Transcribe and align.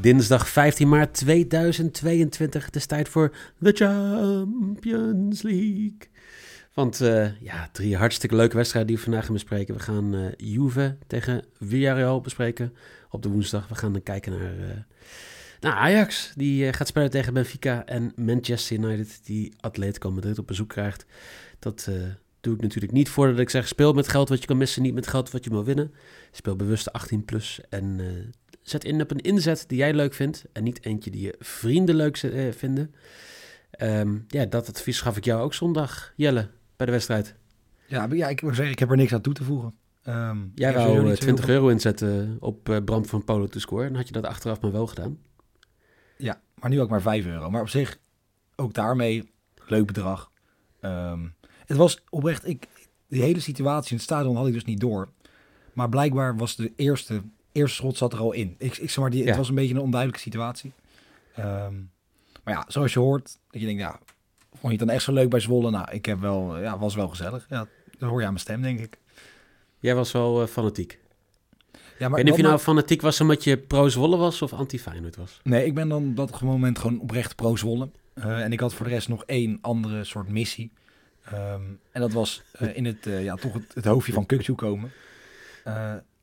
Dinsdag 0.00 0.48
15 0.48 0.88
maart 0.88 1.14
2022. 1.14 2.64
Het 2.64 2.76
is 2.76 2.86
tijd 2.86 3.08
voor 3.08 3.36
de 3.58 3.72
Champions 3.72 5.42
League. 5.42 5.98
Want 6.74 7.00
uh, 7.00 7.40
ja, 7.40 7.68
drie 7.72 7.96
hartstikke 7.96 8.36
leuke 8.36 8.56
wedstrijden 8.56 8.90
die 8.90 8.98
we 8.98 9.04
vandaag 9.10 9.24
gaan 9.24 9.34
bespreken. 9.34 9.74
We 9.74 9.80
gaan 9.80 10.14
uh, 10.14 10.26
Juve 10.36 10.96
tegen 11.06 11.44
Villarreal 11.58 12.20
bespreken 12.20 12.74
op 13.10 13.22
de 13.22 13.28
woensdag. 13.28 13.68
We 13.68 13.74
gaan 13.74 13.92
dan 13.92 14.02
kijken 14.02 14.32
naar, 14.32 14.86
naar 15.60 15.72
Ajax. 15.72 16.32
Die 16.36 16.72
gaat 16.72 16.88
spelen 16.88 17.10
tegen 17.10 17.34
Benfica. 17.34 17.86
En 17.86 18.12
Manchester 18.16 18.76
United 18.76 19.20
die 19.24 19.52
Atletico 19.60 20.10
Madrid 20.10 20.38
op 20.38 20.46
bezoek 20.46 20.68
krijgt. 20.68 21.06
Dat 21.58 21.88
doe 22.40 22.54
ik 22.54 22.60
natuurlijk 22.60 22.92
niet 22.92 23.08
voordat 23.08 23.38
ik 23.38 23.50
zeg... 23.50 23.68
speel 23.68 23.92
met 23.92 24.08
geld 24.08 24.28
wat 24.28 24.40
je 24.40 24.46
kan 24.46 24.56
missen, 24.56 24.82
niet 24.82 24.94
met 24.94 25.06
geld 25.06 25.30
wat 25.30 25.44
je 25.44 25.50
wil 25.50 25.64
winnen. 25.64 25.94
Speel 26.30 26.56
bewust 26.56 26.92
18 26.92 27.24
plus 27.24 27.60
en 27.68 28.00
Zet 28.62 28.84
in 28.84 29.00
op 29.00 29.10
een 29.10 29.20
inzet 29.20 29.64
die 29.66 29.78
jij 29.78 29.94
leuk 29.94 30.14
vindt 30.14 30.44
en 30.52 30.64
niet 30.64 30.84
eentje 30.84 31.10
die 31.10 31.22
je 31.22 31.34
vrienden 31.38 31.94
leuk 31.94 32.22
uh, 32.22 32.52
vinden. 32.52 32.94
Um, 33.82 34.24
ja, 34.28 34.44
dat 34.44 34.68
advies 34.68 35.00
gaf 35.00 35.16
ik 35.16 35.24
jou 35.24 35.42
ook 35.42 35.54
zondag, 35.54 36.12
Jelle, 36.16 36.48
bij 36.76 36.86
de 36.86 36.92
wedstrijd. 36.92 37.34
Ja, 37.86 38.08
ja 38.10 38.28
ik 38.28 38.42
moet 38.42 38.54
zeggen, 38.54 38.72
ik 38.72 38.78
heb 38.78 38.90
er 38.90 38.96
niks 38.96 39.12
aan 39.12 39.20
toe 39.20 39.34
te 39.34 39.44
voegen. 39.44 39.74
Um, 40.08 40.52
jij 40.54 40.74
wou 40.74 41.16
20 41.16 41.48
euro 41.48 41.68
inzetten 41.68 42.36
op 42.40 42.68
uh, 42.68 42.76
Brand 42.84 43.06
van 43.06 43.24
Polo 43.24 43.46
to 43.46 43.58
score. 43.58 43.86
Dan 43.86 43.96
had 43.96 44.06
je 44.06 44.12
dat 44.12 44.24
achteraf 44.24 44.60
maar 44.60 44.72
wel 44.72 44.86
gedaan. 44.86 45.18
Ja, 46.16 46.40
maar 46.54 46.70
nu 46.70 46.80
ook 46.80 46.88
maar 46.88 47.02
5 47.02 47.26
euro. 47.26 47.50
Maar 47.50 47.60
op 47.60 47.68
zich, 47.68 47.98
ook 48.56 48.74
daarmee, 48.74 49.30
leuk 49.66 49.86
bedrag. 49.86 50.30
Um, 50.80 51.34
het 51.66 51.76
was 51.76 52.04
oprecht, 52.08 52.48
ik, 52.48 52.68
die 53.08 53.22
hele 53.22 53.40
situatie 53.40 53.90
in 53.90 53.96
het 53.96 54.04
stadion 54.04 54.36
had 54.36 54.46
ik 54.46 54.52
dus 54.52 54.64
niet 54.64 54.80
door. 54.80 55.08
Maar 55.72 55.88
blijkbaar 55.88 56.36
was 56.36 56.56
de 56.56 56.72
eerste 56.76 57.22
eerste 57.52 57.76
schot 57.76 57.96
zat 57.96 58.12
er 58.12 58.18
al 58.18 58.32
in. 58.32 58.54
Ik, 58.58 58.76
ik 58.76 58.90
zeg 58.90 58.98
maar, 58.98 59.10
die, 59.10 59.26
het 59.26 59.36
was 59.36 59.48
een 59.48 59.54
beetje 59.54 59.74
een 59.74 59.80
onduidelijke 59.80 60.22
situatie. 60.22 60.72
Um, 61.38 61.90
maar 62.44 62.54
ja, 62.54 62.64
zoals 62.68 62.92
je 62.92 62.98
hoort, 62.98 63.38
dat 63.50 63.60
je 63.60 63.66
denkt, 63.66 63.82
ja, 63.82 63.98
vond 64.50 64.62
je 64.62 64.68
het 64.68 64.78
dan 64.78 64.88
echt 64.90 65.02
zo 65.02 65.12
leuk 65.12 65.30
bij 65.30 65.40
Zwolle? 65.40 65.70
Nou, 65.70 65.90
ik 65.90 66.06
heb 66.06 66.20
wel, 66.20 66.58
ja, 66.58 66.78
was 66.78 66.94
wel 66.94 67.08
gezellig. 67.08 67.46
Ja, 67.48 67.66
dat 67.98 68.08
hoor 68.08 68.20
je 68.20 68.26
aan 68.26 68.32
mijn 68.32 68.44
stem, 68.44 68.62
denk 68.62 68.80
ik. 68.80 68.98
Jij 69.78 69.94
was 69.94 70.12
wel 70.12 70.42
uh, 70.42 70.48
fanatiek. 70.48 70.98
Ja, 71.98 72.08
maar 72.08 72.22
niet 72.22 72.30
of 72.30 72.36
je 72.36 72.42
nou 72.42 72.58
fanatiek 72.58 73.00
was 73.00 73.20
omdat 73.20 73.44
je 73.44 73.58
pro-Zwolle 73.58 74.16
was 74.16 74.42
of 74.42 74.52
anti-Feyenoord 74.52 75.16
was. 75.16 75.40
Nee, 75.42 75.66
ik 75.66 75.74
ben 75.74 75.88
dan 75.88 76.08
op 76.08 76.16
dat 76.16 76.40
moment 76.40 76.78
gewoon 76.78 77.00
oprecht 77.00 77.36
pro-Zwolle. 77.36 77.88
Uh, 78.14 78.42
en 78.42 78.52
ik 78.52 78.60
had 78.60 78.74
voor 78.74 78.86
de 78.86 78.92
rest 78.92 79.08
nog 79.08 79.24
één 79.24 79.58
andere 79.60 80.04
soort 80.04 80.28
missie. 80.28 80.72
Um, 81.32 81.80
en 81.92 82.00
dat 82.00 82.12
was 82.12 82.42
uh, 82.60 82.76
in 82.76 82.84
het, 82.84 83.04
ja, 83.04 83.34
toch 83.34 83.52
het, 83.52 83.74
het 83.74 83.84
hoofdje 83.84 84.12
van 84.12 84.26
Kukzu 84.26 84.54
komen. 84.54 84.92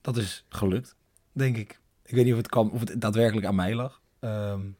dat 0.02 0.18
is 0.18 0.46
gelukt 0.50 0.97
denk 1.38 1.58
ik. 1.58 1.80
Ik 2.06 2.16
weet 2.16 2.24
niet 2.24 2.34
of 2.34 2.40
het 2.40 2.50
kan, 2.50 2.72
of 2.72 2.80
het 2.80 3.02
daadwerkelijk 3.02 3.46
aan 3.46 3.56
mij 3.56 3.76
lag. 3.76 4.02
Um, 4.20 4.76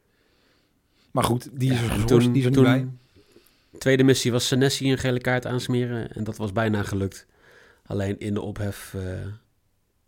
maar 1.10 1.24
goed, 1.24 1.48
die 1.52 1.72
is, 1.72 1.80
ja, 1.80 1.92
er, 1.92 2.04
toen, 2.04 2.32
die 2.32 2.42
is 2.42 2.44
er 2.44 2.52
toen, 2.52 2.72
niet 2.72 2.88
bij. 3.70 3.78
Tweede 3.78 4.02
missie 4.02 4.32
was 4.32 4.46
Senesi 4.46 4.90
een 4.90 4.98
gele 4.98 5.20
kaart 5.20 5.46
aansmeren. 5.46 6.14
En 6.14 6.24
dat 6.24 6.36
was 6.36 6.52
bijna 6.52 6.82
gelukt. 6.82 7.26
Alleen 7.86 8.18
in 8.18 8.34
de 8.34 8.40
ophef... 8.40 8.94
Uh, 8.96 9.02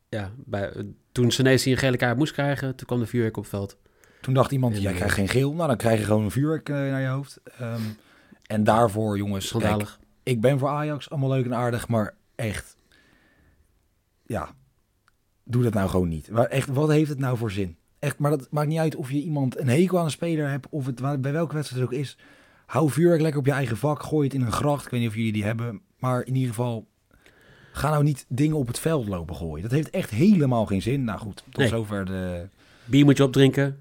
ja, 0.09 0.33
bij, 0.37 0.73
toen 1.13 1.31
Senesi 1.31 1.71
een 1.71 1.77
gele 1.77 1.97
kaart 1.97 2.17
moest 2.17 2.33
krijgen, 2.33 2.77
toen 2.77 2.87
kwam 2.87 2.99
de 2.99 3.07
vuurwerk 3.07 3.37
op 3.37 3.47
veld. 3.47 3.77
Toen 4.21 4.35
dacht 4.35 4.53
iemand, 4.53 4.81
jij 4.81 4.93
krijgt 4.93 5.15
geen 5.15 5.29
geel. 5.29 5.53
Nou, 5.53 5.69
dan 5.69 5.77
krijg 5.77 5.99
je 5.99 6.05
gewoon 6.05 6.25
een 6.25 6.31
vuurwerk 6.31 6.69
uh, 6.69 6.77
naar 6.77 7.01
je 7.01 7.07
hoofd. 7.07 7.41
Um, 7.61 7.97
en 8.47 8.65
daarvoor, 8.65 9.17
jongens, 9.17 9.55
kijk, 9.59 9.99
ik 10.23 10.41
ben 10.41 10.59
voor 10.59 10.69
Ajax 10.69 11.11
allemaal 11.11 11.29
leuk 11.29 11.45
en 11.45 11.55
aardig, 11.55 11.89
maar 11.89 12.15
echt, 12.35 12.77
ja, 14.23 14.55
doe 15.45 15.63
dat 15.63 15.75
nou 15.75 15.89
gewoon 15.89 16.09
niet. 16.09 16.29
Echt, 16.29 16.69
wat 16.69 16.91
heeft 16.91 17.09
het 17.09 17.19
nou 17.19 17.37
voor 17.37 17.51
zin? 17.51 17.77
Echt, 17.99 18.19
maar 18.19 18.31
dat 18.31 18.49
maakt 18.51 18.69
niet 18.69 18.79
uit 18.79 18.97
of 18.97 19.11
je 19.11 19.23
iemand 19.23 19.59
een 19.59 19.69
hekel 19.69 19.99
aan 19.99 20.05
een 20.05 20.11
speler 20.11 20.51
hebt 20.51 20.67
of 20.71 20.87
het 20.87 21.21
bij 21.21 21.33
welke 21.33 21.55
wedstrijd 21.55 21.83
het 21.83 21.93
ook 21.93 21.99
is. 22.01 22.19
Hou 22.67 22.91
vuurwerk 22.91 23.21
lekker 23.21 23.41
op 23.41 23.47
je 23.47 23.53
eigen 23.53 23.77
vak, 23.77 24.03
gooi 24.03 24.27
het 24.27 24.35
in 24.35 24.41
een 24.41 24.53
gracht. 24.53 24.85
Ik 24.85 24.91
weet 24.91 25.01
niet 25.01 25.09
of 25.09 25.15
jullie 25.15 25.33
die 25.33 25.45
hebben, 25.45 25.81
maar 25.99 26.23
in 26.23 26.35
ieder 26.35 26.49
geval 26.49 26.89
ga 27.73 27.91
nou 27.91 28.03
niet 28.05 28.25
dingen 28.29 28.57
op 28.57 28.67
het 28.67 28.79
veld 28.79 29.09
lopen 29.09 29.37
gooien. 29.37 29.63
Dat 29.63 29.71
heeft 29.71 29.91
echt 29.91 30.11
helemaal 30.11 30.67
geen 30.67 30.83
zin. 30.83 31.05
Nou 31.05 31.19
goed, 31.19 31.45
tot 31.51 31.69
zover 31.69 32.05
de... 32.05 32.49
Bier 32.85 33.05
moet 33.05 33.17
je 33.17 33.25
opdrinken. 33.25 33.79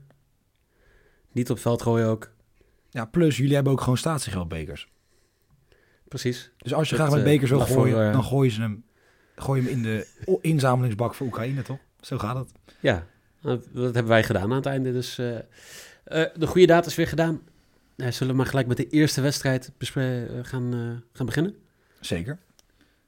Niet 1.31 1.49
op 1.49 1.55
het 1.55 1.65
veld 1.65 1.81
gooien 1.81 2.07
ook. 2.07 2.31
Ja, 2.89 3.05
plus 3.05 3.37
jullie 3.37 3.55
hebben 3.55 3.73
ook 3.73 3.81
gewoon 3.81 3.97
statiegeldbekers. 3.97 4.87
Precies. 6.07 6.51
Dus 6.57 6.73
als 6.73 6.89
je 6.89 6.95
graag 6.95 7.11
met 7.11 7.23
bekers 7.23 7.49
wil 7.49 7.59
gooien, 7.59 7.93
voor, 7.93 8.03
uh... 8.03 8.11
dan 8.11 8.23
gooi 8.23 8.47
je 8.47 8.53
ze 8.53 8.61
hem 8.61 8.83
gooi 9.41 9.61
hem 9.61 9.69
in 9.69 9.81
de 9.81 10.07
inzamelingsbak 10.41 11.13
voor 11.13 11.27
Oekraïne, 11.27 11.61
toch? 11.61 11.77
Zo 12.01 12.17
gaat 12.17 12.35
het. 12.35 12.51
Ja, 12.79 13.05
dat 13.41 13.63
hebben 13.73 14.07
wij 14.07 14.23
gedaan 14.23 14.49
aan 14.49 14.51
het 14.51 14.65
einde. 14.65 14.91
Dus 14.91 15.19
uh, 15.19 15.31
uh, 15.31 15.39
de 16.35 16.47
goede 16.47 16.67
data 16.67 16.87
is 16.87 16.95
weer 16.95 17.07
gedaan. 17.07 17.41
Zullen 17.95 18.27
we 18.27 18.33
maar 18.33 18.45
gelijk 18.45 18.67
met 18.67 18.77
de 18.77 18.89
eerste 18.89 19.21
wedstrijd 19.21 19.71
gaan, 20.41 21.03
gaan 21.13 21.25
beginnen? 21.25 21.55
Zeker. 21.99 22.37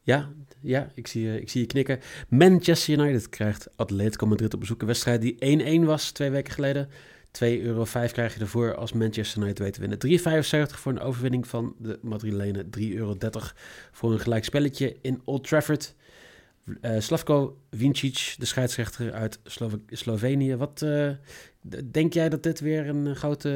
Ja, 0.01 0.29
ja 0.59 0.91
ik, 0.93 1.07
zie, 1.07 1.41
ik 1.41 1.49
zie 1.49 1.61
je 1.61 1.67
knikken. 1.67 1.99
Manchester 2.27 2.99
United 2.99 3.29
krijgt 3.29 3.67
Atletico 3.75 4.25
Madrid 4.25 4.53
op 4.53 4.59
bezoek. 4.59 4.81
Een 4.81 4.87
wedstrijd 4.87 5.21
die 5.21 5.81
1-1 5.81 5.85
was 5.85 6.11
twee 6.11 6.29
weken 6.29 6.53
geleden. 6.53 6.89
2,5 6.89 7.41
euro 7.41 7.83
krijg 7.83 8.33
je 8.33 8.39
ervoor 8.39 8.75
als 8.75 8.93
Manchester 8.93 9.41
United 9.41 9.59
weet 9.59 9.73
te 9.73 9.79
winnen. 9.79 10.67
3,75 10.69 10.75
voor 10.75 10.91
een 10.91 10.99
overwinning 10.99 11.47
van 11.47 11.75
de 11.77 11.99
Madrilenen. 12.01 12.69
3,30 12.79 12.81
euro 12.93 13.17
voor 13.91 14.11
een 14.11 14.19
gelijk 14.19 14.43
spelletje 14.43 14.97
in 15.01 15.21
Old 15.23 15.47
Trafford. 15.47 15.95
Uh, 16.81 16.99
Slavko 16.99 17.57
Vincic, 17.71 18.35
de 18.37 18.45
scheidsrechter 18.45 19.13
uit 19.13 19.39
Slove 19.43 19.79
Slovenië. 19.87 20.55
Wat 20.55 20.81
uh, 20.81 21.11
denk 21.91 22.13
jij 22.13 22.29
dat 22.29 22.43
dit 22.43 22.59
weer 22.59 22.87
een 22.87 23.15
grote, 23.15 23.49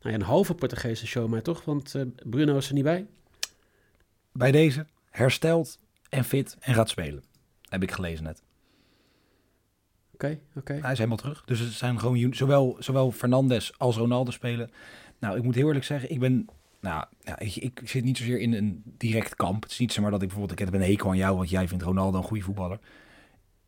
nou 0.00 0.10
ja, 0.10 0.14
een 0.14 0.22
halve 0.22 0.54
Portugese 0.54 1.06
show, 1.06 1.28
maar 1.28 1.42
toch? 1.42 1.64
Want 1.64 1.94
Bruno 2.22 2.56
is 2.56 2.68
er 2.68 2.74
niet 2.74 2.84
bij. 2.84 3.06
Bij 4.32 4.50
deze 4.50 4.86
hersteld 5.10 5.78
en 6.08 6.24
fit 6.24 6.56
en 6.60 6.74
gaat 6.74 6.88
spelen. 6.88 7.22
Heb 7.68 7.82
ik 7.82 7.90
gelezen 7.90 8.24
net. 8.24 8.42
Oké, 10.12 10.38
oké. 10.54 10.72
Hij 10.72 10.92
is 10.92 10.98
helemaal 10.98 11.16
terug. 11.16 11.44
Dus 11.44 11.58
het 11.58 11.72
zijn 11.72 12.00
gewoon 12.00 12.34
zowel, 12.34 12.76
zowel 12.78 13.12
Fernandes 13.12 13.78
als 13.78 13.96
Ronaldo 13.96 14.30
spelen. 14.30 14.70
Nou, 15.18 15.36
ik 15.36 15.42
moet 15.42 15.54
heel 15.54 15.66
eerlijk 15.66 15.84
zeggen, 15.84 16.10
ik 16.10 16.20
ben 16.20 16.48
nou, 16.86 17.04
ja, 17.20 17.38
ik, 17.38 17.56
ik, 17.56 17.80
zit 17.84 18.04
niet 18.04 18.18
zozeer 18.18 18.38
in 18.38 18.52
een 18.52 18.82
direct 18.84 19.34
kamp. 19.34 19.62
Het 19.62 19.72
is 19.72 19.78
niet 19.78 19.92
zomaar 19.92 20.10
dat 20.10 20.22
ik 20.22 20.28
bijvoorbeeld, 20.28 20.60
ik 20.60 20.64
heb 20.64 20.74
een 20.74 20.88
hekel 20.88 21.10
aan 21.10 21.16
jou, 21.16 21.36
want 21.36 21.50
jij 21.50 21.68
vindt 21.68 21.84
Ronaldo 21.84 22.18
een 22.18 22.24
goede 22.24 22.42
voetballer. 22.42 22.78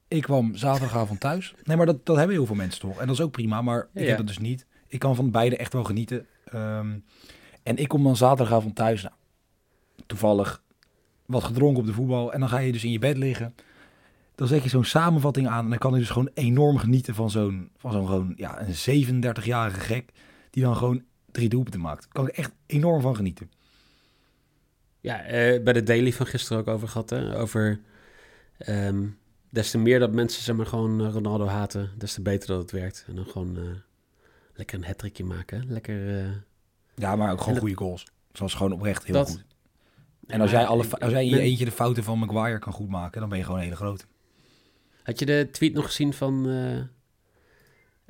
Ik 0.08 0.22
kwam 0.22 0.56
zaterdagavond 0.56 1.20
thuis. 1.20 1.54
Nee, 1.64 1.76
maar 1.76 1.87
dat, 1.87 2.06
dat 2.06 2.16
hebben 2.16 2.37
heel 2.37 2.46
veel 2.46 2.56
mensen 2.56 2.81
toch. 2.81 2.98
En 2.98 3.06
dat 3.06 3.14
is 3.14 3.22
ook 3.22 3.31
prima, 3.31 3.62
maar 3.62 3.88
ik 3.94 4.06
heb 4.06 4.19
het 4.19 4.26
dus 4.26 4.38
niet. 4.38 4.66
Ik 4.87 4.98
kan 4.98 5.14
van 5.14 5.31
beide 5.31 5.56
echt 5.56 5.72
wel 5.72 5.84
genieten. 5.84 6.26
Um, 6.54 7.04
en 7.62 7.76
ik 7.76 7.88
kom 7.88 8.02
dan 8.02 8.16
zaterdagavond 8.16 8.75
thuis. 8.75 9.02
Nou, 9.02 9.14
toevallig 10.06 10.62
wat 11.26 11.44
gedronken 11.44 11.81
op 11.81 11.87
de 11.87 11.93
voetbal. 11.93 12.32
En 12.32 12.40
dan 12.40 12.48
ga 12.48 12.58
je 12.58 12.72
dus 12.72 12.84
in 12.84 12.93
je 12.93 12.98
bed 12.98 13.16
liggen. 13.16 13.54
Dan 14.34 14.46
zet 14.46 14.62
je 14.62 14.69
zo'n 14.69 14.84
samenvatting 14.84 15.48
aan. 15.48 15.64
En 15.64 15.70
dan 15.70 15.78
kan 15.78 15.93
je 15.93 15.98
dus 15.98 16.10
gewoon 16.10 16.31
enorm 16.34 16.78
genieten 16.78 17.14
van 17.14 17.31
zo'n, 17.31 17.70
van 17.76 17.93
zo'n 17.93 18.06
gewoon, 18.06 18.32
ja, 18.37 18.60
een 18.60 19.22
37-jarige 19.25 19.81
gek. 19.81 20.12
Die 20.50 20.62
dan 20.62 20.76
gewoon 20.76 21.02
drie 21.30 21.48
doelpunten 21.48 21.80
maakt. 21.80 22.02
Daar 22.02 22.12
kan 22.12 22.28
ik 22.28 22.36
echt 22.36 22.52
enorm 22.66 23.00
van 23.00 23.16
genieten. 23.16 23.50
Ja, 25.00 25.25
uh, 25.25 25.62
bij 25.62 25.72
de 25.72 25.82
daily 25.82 26.12
van 26.12 26.26
gisteren 26.26 26.58
ook 26.58 26.69
over 26.69 26.88
gehad. 26.88 27.10
Hè? 27.10 27.38
Over 27.38 27.80
um, 28.69 29.19
des 29.50 29.70
te 29.70 29.78
meer 29.78 29.98
dat 29.98 30.12
mensen 30.12 30.42
zeg 30.42 30.56
maar, 30.56 30.66
gewoon 30.66 31.00
eh, 31.00 31.12
Ronaldo 31.12 31.46
haten, 31.46 31.90
des 31.98 32.12
te 32.12 32.22
beter 32.22 32.48
dat 32.48 32.58
het 32.58 32.70
werkt. 32.70 33.04
En 33.08 33.14
dan 33.14 33.26
gewoon 33.26 33.58
uh, 33.58 33.64
lekker 34.54 34.78
een 34.78 34.84
hattrickje 34.84 35.25
maken. 35.25 35.64
Lekker, 35.69 36.25
uh... 36.25 36.30
Ja, 36.94 37.16
maar 37.16 37.32
ook 37.32 37.40
gewoon 37.40 37.58
goede 37.58 37.76
goals. 37.76 38.06
Zoals 38.32 38.54
gewoon 38.54 38.72
oprecht 38.72 39.04
heel 39.04 39.14
dat... 39.14 39.31
goed. 39.31 39.44
En 40.26 40.40
als 40.40 40.50
jij, 40.50 40.66
alle, 40.66 40.84
als 40.98 41.12
jij 41.12 41.24
in 41.24 41.31
je 41.31 41.40
eentje 41.40 41.64
de 41.64 41.70
fouten 41.70 42.04
van 42.04 42.19
Maguire 42.19 42.58
kan 42.58 42.72
goed 42.72 42.88
maken, 42.88 43.20
dan 43.20 43.28
ben 43.28 43.38
je 43.38 43.44
gewoon 43.44 43.58
een 43.58 43.64
hele 43.64 43.76
grote. 43.76 44.04
Had 45.02 45.19
je 45.19 45.26
de 45.26 45.48
tweet 45.52 45.72
nog 45.72 45.84
gezien 45.84 46.12
van... 46.12 46.48
eh 46.48 46.81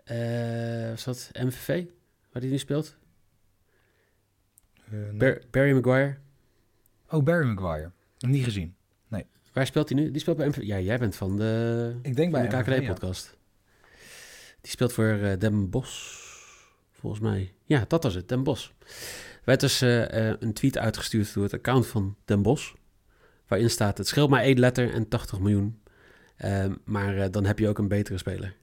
eh, 0.09 0.89
was 0.89 1.05
dat 1.05 1.31
MVV? 1.33 1.85
Waar 2.33 2.43
die 2.43 2.51
nu 2.51 2.59
speelt? 2.59 2.97
Eh, 4.91 4.99
nee. 4.99 5.13
Bar- 5.19 5.41
Barry 5.51 5.73
Maguire. 5.73 6.17
oh, 7.11 7.23
Barry 7.25 7.47
Maguire. 7.47 7.91
Niet 8.19 8.45
gezien. 8.45 8.77
Waar 9.53 9.67
speelt 9.67 9.89
hij 9.89 9.99
nu? 9.99 10.11
Die 10.11 10.21
speelt 10.21 10.37
bij. 10.37 10.53
Ja, 10.61 10.81
jij 10.81 10.99
bent 10.99 11.17
van 11.17 11.37
de, 11.37 11.95
Ik 12.03 12.17
denk 12.17 12.33
bij 12.33 12.49
de 12.49 12.57
ja. 12.57 12.63
KKD-podcast. 12.63 13.37
Die 14.61 14.71
speelt 14.71 14.93
voor 14.93 15.05
eh 15.05 15.39
Den 15.39 15.71
Bosch, 15.71 16.23
volgens 16.93 17.23
mij. 17.23 17.53
Ja, 17.65 17.85
dat 17.89 18.03
was 18.03 18.15
het, 18.15 18.29
Den. 18.29 18.47
Er 18.47 18.71
werd 19.45 19.61
dus 19.61 19.81
eh, 19.81 20.29
eh, 20.31 20.37
een 20.41 20.53
tweet 20.53 20.79
uitgestuurd 20.79 21.35
door 21.35 21.43
het 21.43 21.53
account 21.53 21.87
van 21.87 22.17
Den 22.25 22.43
Bosch. 22.43 22.73
Waarin 23.47 23.71
staat, 23.71 23.99
het 23.99 24.07
scheelt 24.07 24.31
maar 24.31 24.43
één 24.43 24.59
letter 24.59 24.93
en 24.93 25.09
80 25.09 25.41
miljoen. 25.41 25.83
Ehm, 26.37 26.75
maar 26.85 27.17
eh, 27.17 27.31
dan 27.31 27.45
heb 27.45 27.59
je 27.59 27.69
ook 27.69 27.79
een 27.79 27.89
betere 27.89 28.19
speler. 28.19 28.57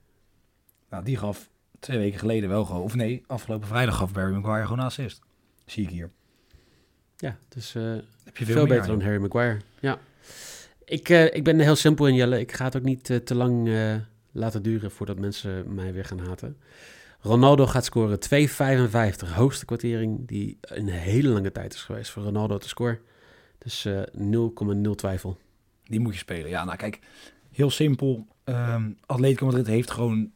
Nou, 0.90 1.04
die 1.04 1.18
gaf 1.18 1.50
twee 1.80 1.98
weken 1.98 2.20
geleden 2.20 2.50
wel 2.50 2.66
gewoon... 2.66 2.82
Of 2.82 2.96
nee, 2.96 3.24
afgelopen 3.28 3.68
vrijdag 3.68 3.96
gaf 3.96 4.12
Barry 4.14 4.34
Maguire 4.34 4.64
gewoon 4.64 4.80
een 4.80 4.86
assist. 4.86 5.22
Zie 5.66 5.84
ik 5.84 5.90
hier. 5.90 6.12
Ja, 7.18 7.38
dus 7.48 7.74
Heb 7.74 8.38
je 8.38 8.46
veel, 8.46 8.68
beter 8.68 8.88
dan. 8.88 9.02
Harry 9.02 9.22
Maguire. 9.22 9.60
Ja. 9.80 10.00
Ik, 10.86 11.10
eh, 11.10 11.34
ik 11.34 11.44
ben 11.44 11.60
heel 11.60 11.76
simpel 11.76 12.08
in, 12.08 12.16
Jelle. 12.16 12.40
Ik 12.40 12.52
ga 12.52 12.66
het 12.66 12.76
ook 12.76 12.84
niet 12.84 13.10
eh, 13.10 13.18
te 13.18 13.36
lang 13.36 13.70
laten 14.32 14.64
duren 14.64 14.92
voordat 14.92 15.20
mensen 15.20 15.74
mij 15.74 15.94
weer 15.94 16.06
gaan 16.06 16.20
haten. 16.20 16.58
Ronaldo 17.20 17.68
gaat 17.68 17.86
scoren 17.86 18.20
2,55. 18.20 19.34
Hoogste 19.34 19.66
kwartering 19.66 20.28
die 20.28 20.58
een 20.62 20.88
hele 20.88 21.28
lange 21.30 21.52
tijd 21.52 21.74
is 21.74 21.82
geweest 21.82 22.12
voor 22.12 22.24
Ronaldo 22.24 22.58
te 22.58 22.68
scoren. 22.68 23.00
Dus 23.58 23.86
eh 23.86 24.02
0,0 24.12 24.96
twijfel. 24.96 25.38
Die 25.84 26.00
moet 26.00 26.14
je 26.14 26.20
spelen. 26.20 26.50
Ja, 26.50 26.64
nou 26.64 26.78
kijk, 26.78 27.00
heel 27.52 27.70
simpel. 27.70 28.28
Ehm 28.44 28.92
Atletico 29.06 29.46
Madrid 29.46 29.68
heeft 29.68 29.92
gewoon 29.92 30.32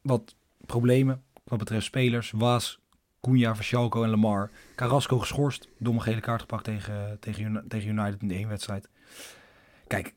wat 0.00 0.34
problemen 0.66 1.22
wat 1.44 1.58
betreft 1.58 1.84
spelers. 1.84 2.30
Waas, 2.30 2.80
Cunha, 3.20 3.54
Verschalco 3.54 4.02
en 4.02 4.10
Lamar. 4.10 4.50
Carrasco 4.74 5.18
geschorst. 5.18 5.68
Domme 5.78 6.00
gele 6.00 6.20
kaart 6.20 6.40
gepakt 6.40 6.64
tegen, 6.64 7.16
tegen, 7.20 7.64
tegen 7.68 7.88
United 7.88 8.22
in 8.22 8.28
de 8.28 8.34
één 8.34 8.48
wedstrijd. 8.48 8.88
Kijk, 9.86 10.14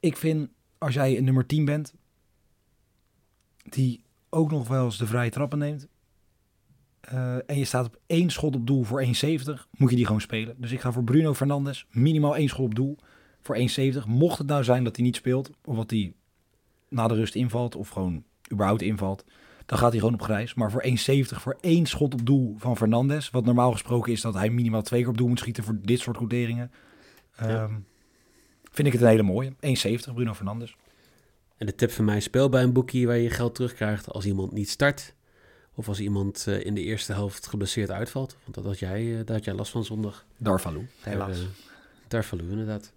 ik 0.00 0.16
vind 0.16 0.48
als 0.78 0.94
jij 0.94 1.16
een 1.16 1.24
nummer 1.24 1.46
10 1.46 1.64
bent, 1.64 1.94
die 3.64 4.02
ook 4.30 4.50
nog 4.50 4.68
wel 4.68 4.84
eens 4.84 4.98
de 4.98 5.06
vrije 5.06 5.30
trappen 5.30 5.58
neemt. 5.58 5.88
eh, 7.00 7.34
en 7.50 7.58
je 7.58 7.64
staat 7.64 7.86
op 7.86 7.98
één 8.06 8.30
schot 8.30 8.56
op 8.56 8.66
doel 8.66 8.82
voor 8.84 9.04
1,70, 9.04 9.10
moet 9.70 9.90
je 9.90 9.96
die 9.96 10.06
gewoon 10.06 10.20
spelen. 10.20 10.54
Dus 10.58 10.70
ik 10.72 10.80
ga 10.80 10.92
voor 10.92 11.04
Bruno 11.04 11.34
Fernandes 11.34 11.86
minimaal 11.90 12.36
één 12.36 12.48
schot 12.48 12.64
op 12.64 12.74
doel 12.74 12.98
voor 13.42 13.56
1,70. 13.56 14.06
Mocht 14.06 14.38
het 14.38 14.46
nou 14.46 14.64
zijn 14.64 14.84
dat 14.84 14.96
hij 14.96 15.04
niet 15.04 15.16
speelt, 15.16 15.50
of 15.64 15.76
dat 15.76 15.90
hij 15.90 16.12
na 16.88 17.08
de 17.08 17.14
rust 17.14 17.34
invalt, 17.34 17.76
of 17.76 17.88
gewoon 17.88 18.24
überhaupt 18.52 18.82
invalt, 18.82 19.24
dan 19.68 19.78
gaat 19.78 19.90
hij 19.90 19.98
gewoon 19.98 20.14
op 20.14 20.22
grijs. 20.22 20.54
Maar 20.54 20.70
voor 20.70 20.82
1,70 20.86 20.92
voor 21.20 21.56
één 21.60 21.86
schot 21.86 22.14
op 22.14 22.26
doel 22.26 22.54
van 22.58 22.76
Fernandes, 22.76 23.30
wat 23.30 23.44
normaal 23.44 23.72
gesproken 23.72 24.12
is 24.12 24.20
dat 24.20 24.34
hij 24.34 24.50
minimaal 24.50 24.82
twee 24.82 25.00
keer 25.00 25.08
op 25.10 25.16
doel 25.18 25.28
moet 25.28 25.38
schieten 25.38 25.64
voor 25.64 25.78
dit 25.82 26.00
soort 26.00 26.16
quoteringen, 26.16 26.70
ehm, 27.36 27.72
vind 28.70 28.86
ik 28.86 28.92
het 28.92 29.02
een 29.02 29.08
hele 29.08 29.22
mooie. 29.22 29.52
1,70 29.60 30.14
Bruno 30.14 30.34
Fernandes. 30.34 30.76
En 31.56 31.66
de 31.66 31.74
tip 31.74 31.90
van 31.90 32.04
mij, 32.04 32.20
speel 32.20 32.48
bij 32.48 32.62
een 32.62 32.72
boekie 32.72 33.06
waar 33.06 33.16
je 33.16 33.30
geld 33.30 33.54
terugkrijgt 33.54 34.10
als 34.12 34.24
iemand 34.26 34.52
niet 34.52 34.68
start. 34.68 35.14
Of 35.74 35.88
als 35.88 36.00
iemand 36.00 36.44
eh, 36.48 36.64
in 36.64 36.74
de 36.74 36.82
eerste 36.82 37.12
helft 37.12 37.46
geblesseerd 37.46 37.90
uitvalt. 37.90 38.36
Want 38.42 38.54
dat 38.54 38.64
had 38.64 38.78
jij, 38.78 39.18
eh, 39.18 39.26
daar 39.26 39.36
had 39.36 39.44
jij 39.44 39.54
last 39.54 39.70
van 39.70 39.84
zondag. 39.84 40.24
Darvalu, 40.36 40.88
helaas. 41.00 41.38
Eh, 41.38 41.44
Darvalu, 42.08 42.50
inderdaad. 42.50 42.92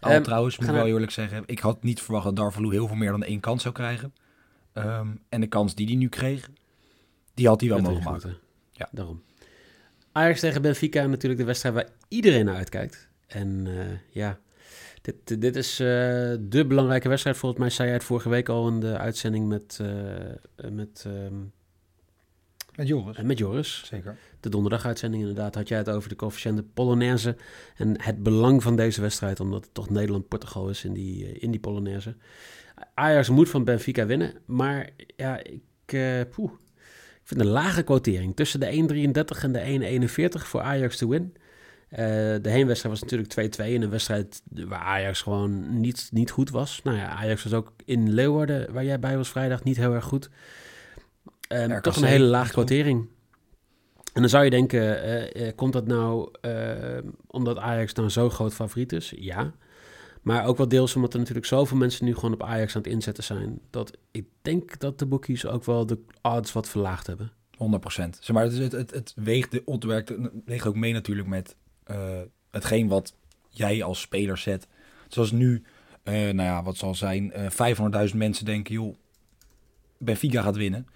Al 0.00 0.10
Ehm, 0.10 0.22
trouwens, 0.22 0.58
moet 0.58 0.68
ik 0.68 0.74
wel 0.74 0.84
we- 0.84 0.90
eerlijk 0.90 1.12
zeggen, 1.12 1.42
ik 1.46 1.58
had 1.58 1.82
niet 1.82 2.00
verwacht 2.00 2.24
dat 2.24 2.36
Darvalu 2.36 2.70
heel 2.70 2.86
veel 2.86 2.96
meer 2.96 3.10
dan 3.10 3.22
één 3.22 3.40
kans 3.40 3.62
zou 3.62 3.74
krijgen. 3.74 4.12
Ehm, 4.72 5.08
en 5.28 5.40
de 5.40 5.46
kans 5.46 5.74
die 5.74 5.86
hij 5.86 5.96
nu 5.96 6.08
kreeg, 6.08 6.50
die 7.34 7.46
had 7.46 7.60
hij 7.60 7.70
wel 7.70 7.80
Met 7.80 7.90
mogen 7.90 8.04
maken. 8.04 8.36
Ja. 8.72 8.88
Daarom. 8.92 9.22
Ajax 10.12 10.40
tegen 10.40 10.62
Benfica, 10.62 11.06
natuurlijk 11.06 11.40
de 11.40 11.46
wedstrijd 11.46 11.74
waar 11.74 11.88
iedereen 12.08 12.44
naar 12.44 12.56
uitkijkt. 12.56 13.08
En 13.26 13.66
eh, 13.66 13.98
ja, 14.10 14.38
dit, 15.02 15.40
dit 15.40 15.56
is 15.56 15.80
eh, 15.80 15.86
de 16.40 16.64
belangrijke 16.68 17.08
wedstrijd. 17.08 17.36
Volgens 17.36 17.60
mij 17.60 17.70
zei 17.70 17.88
jij 17.88 17.96
het 17.96 18.06
vorige 18.06 18.28
week 18.28 18.48
al 18.48 18.68
in 18.68 18.80
de 18.80 18.98
uitzending 18.98 19.48
met, 19.48 19.78
eh, 19.80 20.70
met, 20.70 21.04
ehm, 21.06 21.34
Met 22.76 22.88
Joris. 22.88 23.22
met 23.22 23.38
Joris. 23.38 23.82
Zeker. 23.84 24.18
De 24.40 24.48
donderdaguitzending 24.48 25.22
inderdaad 25.22 25.54
had 25.54 25.68
jij 25.68 25.78
het 25.78 25.90
over 25.90 26.08
de 26.08 26.16
coëfficiënte 26.16 26.62
Polonaise. 26.62 27.36
En 27.76 28.02
het 28.02 28.22
belang 28.22 28.62
van 28.62 28.76
deze 28.76 29.00
wedstrijd, 29.00 29.40
omdat 29.40 29.64
het 29.64 29.74
toch 29.74 29.90
Nederland-Portugal 29.90 30.68
is 30.68 30.84
in 30.84 30.92
die, 30.92 31.38
in 31.38 31.50
die 31.50 31.60
Polonaise. 31.60 32.16
Ajax 32.94 33.28
moet 33.28 33.48
van 33.48 33.64
Benfica 33.64 34.06
winnen, 34.06 34.34
maar 34.46 34.90
ja, 35.16 35.38
ik, 35.42 35.62
eh, 35.86 36.20
poeh, 36.30 36.52
ik 37.22 37.28
vind 37.28 37.40
een 37.40 37.46
lage 37.46 37.82
quotering. 37.82 38.36
Tussen 38.36 38.60
de 38.60 38.66
1,33 38.66 39.42
en 39.42 39.52
de 39.52 39.60
1,41 39.60 40.46
voor 40.46 40.60
Ajax 40.60 40.96
to 40.96 41.08
win. 41.08 41.34
Eh, 41.88 41.98
de 42.42 42.50
heenwedstrijd 42.50 43.00
was 43.00 43.00
natuurlijk 43.00 43.30
2-2 43.30 43.72
in 43.72 43.82
een 43.82 43.90
wedstrijd 43.90 44.42
waar 44.44 44.80
Ajax 44.80 45.20
gewoon 45.22 45.80
niet, 45.80 46.08
niet 46.12 46.30
goed 46.30 46.50
was. 46.50 46.80
Nou 46.84 46.96
ja, 46.96 47.08
Ajax 47.08 47.42
was 47.42 47.52
ook 47.52 47.72
in 47.84 48.12
Leeuwarden, 48.12 48.72
waar 48.72 48.84
jij 48.84 48.98
bij 48.98 49.16
was 49.16 49.28
vrijdag, 49.28 49.64
niet 49.64 49.76
heel 49.76 49.94
erg 49.94 50.04
goed. 50.04 50.30
Ehm, 51.48 51.72
RKC, 51.72 51.82
toch 51.82 51.96
een 51.96 52.04
hele 52.04 52.24
lage 52.24 52.52
quotering. 52.52 53.08
En 54.12 54.20
dan 54.20 54.30
zou 54.30 54.44
je 54.44 54.50
denken, 54.50 55.02
eh, 55.34 55.52
komt 55.54 55.72
dat 55.72 55.86
nou 55.86 56.28
eh, 56.40 56.98
omdat 57.26 57.58
Ajax 57.58 57.92
nou 57.92 58.08
zo 58.08 58.30
groot 58.30 58.54
favoriet 58.54 58.92
is? 58.92 59.12
Ja. 59.16 59.52
Maar 60.22 60.46
ook 60.46 60.56
wel 60.56 60.68
deels 60.68 60.94
omdat 60.94 61.12
er 61.12 61.18
natuurlijk 61.18 61.46
zoveel 61.46 61.76
mensen 61.76 62.04
nu 62.04 62.14
gewoon 62.14 62.32
op 62.32 62.42
Ajax 62.42 62.76
aan 62.76 62.82
het 62.82 62.90
inzetten 62.90 63.24
zijn. 63.24 63.60
Dat 63.70 63.98
ik 64.10 64.26
denk 64.42 64.78
dat 64.78 64.98
de 64.98 65.06
boekies 65.06 65.46
ook 65.46 65.64
wel 65.64 65.86
de 65.86 65.98
odds 66.22 66.52
wat 66.52 66.68
verlaagd 66.68 67.06
hebben. 67.06 67.32
100%. 67.52 67.56
Zeg 68.20 68.32
maar, 68.32 68.44
het, 68.44 68.58
het, 68.58 68.72
het, 68.72 68.90
het 68.90 69.12
weegt, 69.16 69.50
de 69.50 69.62
het 69.66 70.20
weegt 70.44 70.66
ook 70.66 70.76
mee 70.76 70.92
natuurlijk 70.92 71.28
met 71.28 71.56
eh, 71.84 72.20
hetgeen 72.50 72.88
wat 72.88 73.14
jij 73.48 73.82
als 73.82 74.00
speler 74.00 74.38
zet. 74.38 74.68
Zoals 75.08 75.30
nu, 75.30 75.62
eh, 76.02 76.14
nou 76.14 76.42
ja, 76.42 76.62
wat 76.62 76.76
zal 76.76 76.94
zijn, 76.94 77.32
eh 77.32 77.50
500.000 78.10 78.16
mensen 78.16 78.44
denken, 78.44 78.74
joh, 78.74 78.94
Benfica 79.98 80.42
gaat 80.42 80.56
winnen. 80.56 80.86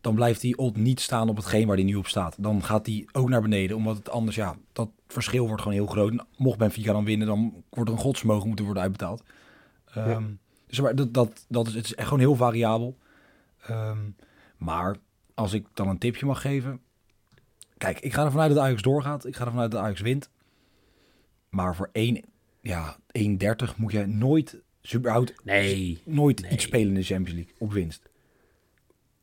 Dan 0.00 0.14
blijft 0.14 0.40
die 0.40 0.58
odd 0.58 0.76
niet 0.76 1.00
staan 1.00 1.28
op 1.28 1.36
hetgeen 1.36 1.66
waar 1.66 1.76
die 1.76 1.84
nu 1.84 1.94
op 1.94 2.06
staat. 2.06 2.36
Dan 2.38 2.64
gaat 2.64 2.84
die 2.84 3.08
ook 3.12 3.28
naar 3.28 3.42
beneden, 3.42 3.76
omdat 3.76 3.96
het 3.96 4.10
anders, 4.10 4.36
ja, 4.36 4.56
dat 4.72 4.90
verschil 5.06 5.46
wordt 5.46 5.62
gewoon 5.62 5.76
heel 5.76 5.86
groot. 5.86 6.10
En 6.10 6.26
Mocht 6.36 6.58
Benfica 6.58 6.92
dan 6.92 7.04
winnen, 7.04 7.26
dan 7.26 7.64
wordt 7.70 7.90
er 7.90 7.96
een 7.96 8.02
godsmogen 8.02 8.46
moeten 8.46 8.64
worden 8.64 8.82
uitbetaald. 8.82 9.22
Ehm, 9.94 10.24
dus 10.66 10.80
maar 10.80 10.94
dat, 10.94 11.14
dat, 11.14 11.44
dat 11.48 11.66
is, 11.66 11.74
het 11.74 11.84
is 11.84 11.94
echt 11.94 12.08
gewoon 12.08 12.22
heel 12.22 12.36
variabel. 12.36 12.96
Ehm, 13.62 13.98
maar 14.56 14.96
als 15.34 15.52
ik 15.52 15.66
dan 15.74 15.88
een 15.88 15.98
tipje 15.98 16.26
mag 16.26 16.40
geven. 16.40 16.80
Kijk, 17.76 18.00
ik 18.00 18.12
ga 18.12 18.24
ervan 18.24 18.40
uit 18.40 18.54
dat 18.54 18.62
Ajax 18.62 18.82
doorgaat. 18.82 19.26
Ik 19.26 19.36
ga 19.36 19.44
ervan 19.44 19.60
uit 19.60 19.70
dat 19.70 19.80
Ajax 19.80 20.00
wint. 20.00 20.30
Maar 21.48 21.76
voor 21.76 21.88
1, 21.92 22.24
ja, 22.60 22.96
1,30 23.12 23.76
moet 23.76 23.92
je 23.92 24.06
nooit, 24.06 24.58
überhaupt, 24.94 25.44
Nee. 25.44 26.02
nooit 26.04 26.40
Nee. 26.40 26.50
iets 26.50 26.64
spelen 26.64 26.88
in 26.88 26.94
de 26.94 27.02
Champions 27.02 27.34
League 27.38 27.54
op 27.58 27.72
winst. 27.72 28.08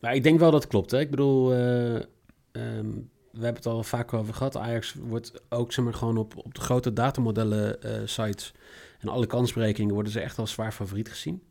Maar 0.06 0.16
ik 0.16 0.24
denk 0.24 0.40
wel 0.40 0.52
dat 0.52 0.62
het 0.62 0.72
klopt. 0.72 0.92
Hè? 0.92 1.00
Ik 1.00 1.10
bedoel, 1.10 1.54
eh, 1.54 1.96
ehm, 1.96 2.90
we 3.32 3.44
hebben 3.44 3.56
het 3.56 3.66
al 3.66 3.84
vaak 3.84 4.14
over 4.14 4.34
gehad. 4.34 4.58
Ajax 4.58 4.94
wordt 4.94 5.42
ook 5.50 5.74
zeg 5.74 5.86
maar, 5.86 5.94
gewoon 5.94 6.18
op, 6.18 6.38
op 6.38 6.54
de 6.54 6.62
grote 6.62 6.94
datamodellen 6.94 7.82
eh, 7.82 8.02
sites 8.06 8.54
en 9.00 9.08
alle 9.08 9.26
kansberekeningen 9.26 9.94
worden 9.94 10.12
ze 10.12 10.20
echt 10.20 10.38
als 10.40 10.52
zwaar 10.52 10.72
favoriet 10.72 11.10
gezien. 11.10 11.44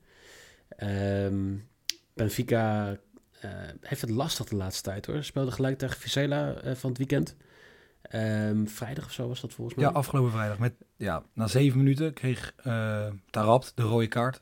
Ehm, 0.69 1.57
Benfica 2.15 2.97
eh, 3.41 3.51
heeft 3.81 4.01
het 4.01 4.11
lastig 4.11 4.47
de 4.47 4.57
laatste 4.57 4.83
tijd 4.83 5.07
hoor. 5.07 5.17
Ze 5.17 5.23
speelden 5.23 5.53
gelijk 5.53 5.79
tegen 5.79 6.01
Vizela 6.01 6.55
van 6.75 6.89
het 6.89 6.99
weekend. 6.99 7.37
Ehm, 8.03 8.67
vrijdag 8.67 9.05
of 9.05 9.13
zo 9.13 9.29
was 9.29 9.41
dat 9.41 9.53
volgens 9.53 9.77
mij. 9.77 9.87
Ja, 9.87 9.93
afgelopen 9.93 10.33
vrijdag. 10.33 10.59
Met, 10.59 10.75
ja, 10.97 11.23
na 11.33 11.47
zeven 11.47 11.79
minuten 11.79 12.13
kreeg 12.13 12.55
Tarabt 13.31 13.73
de 13.75 13.83
rode 13.83 14.09
kaart. 14.09 14.41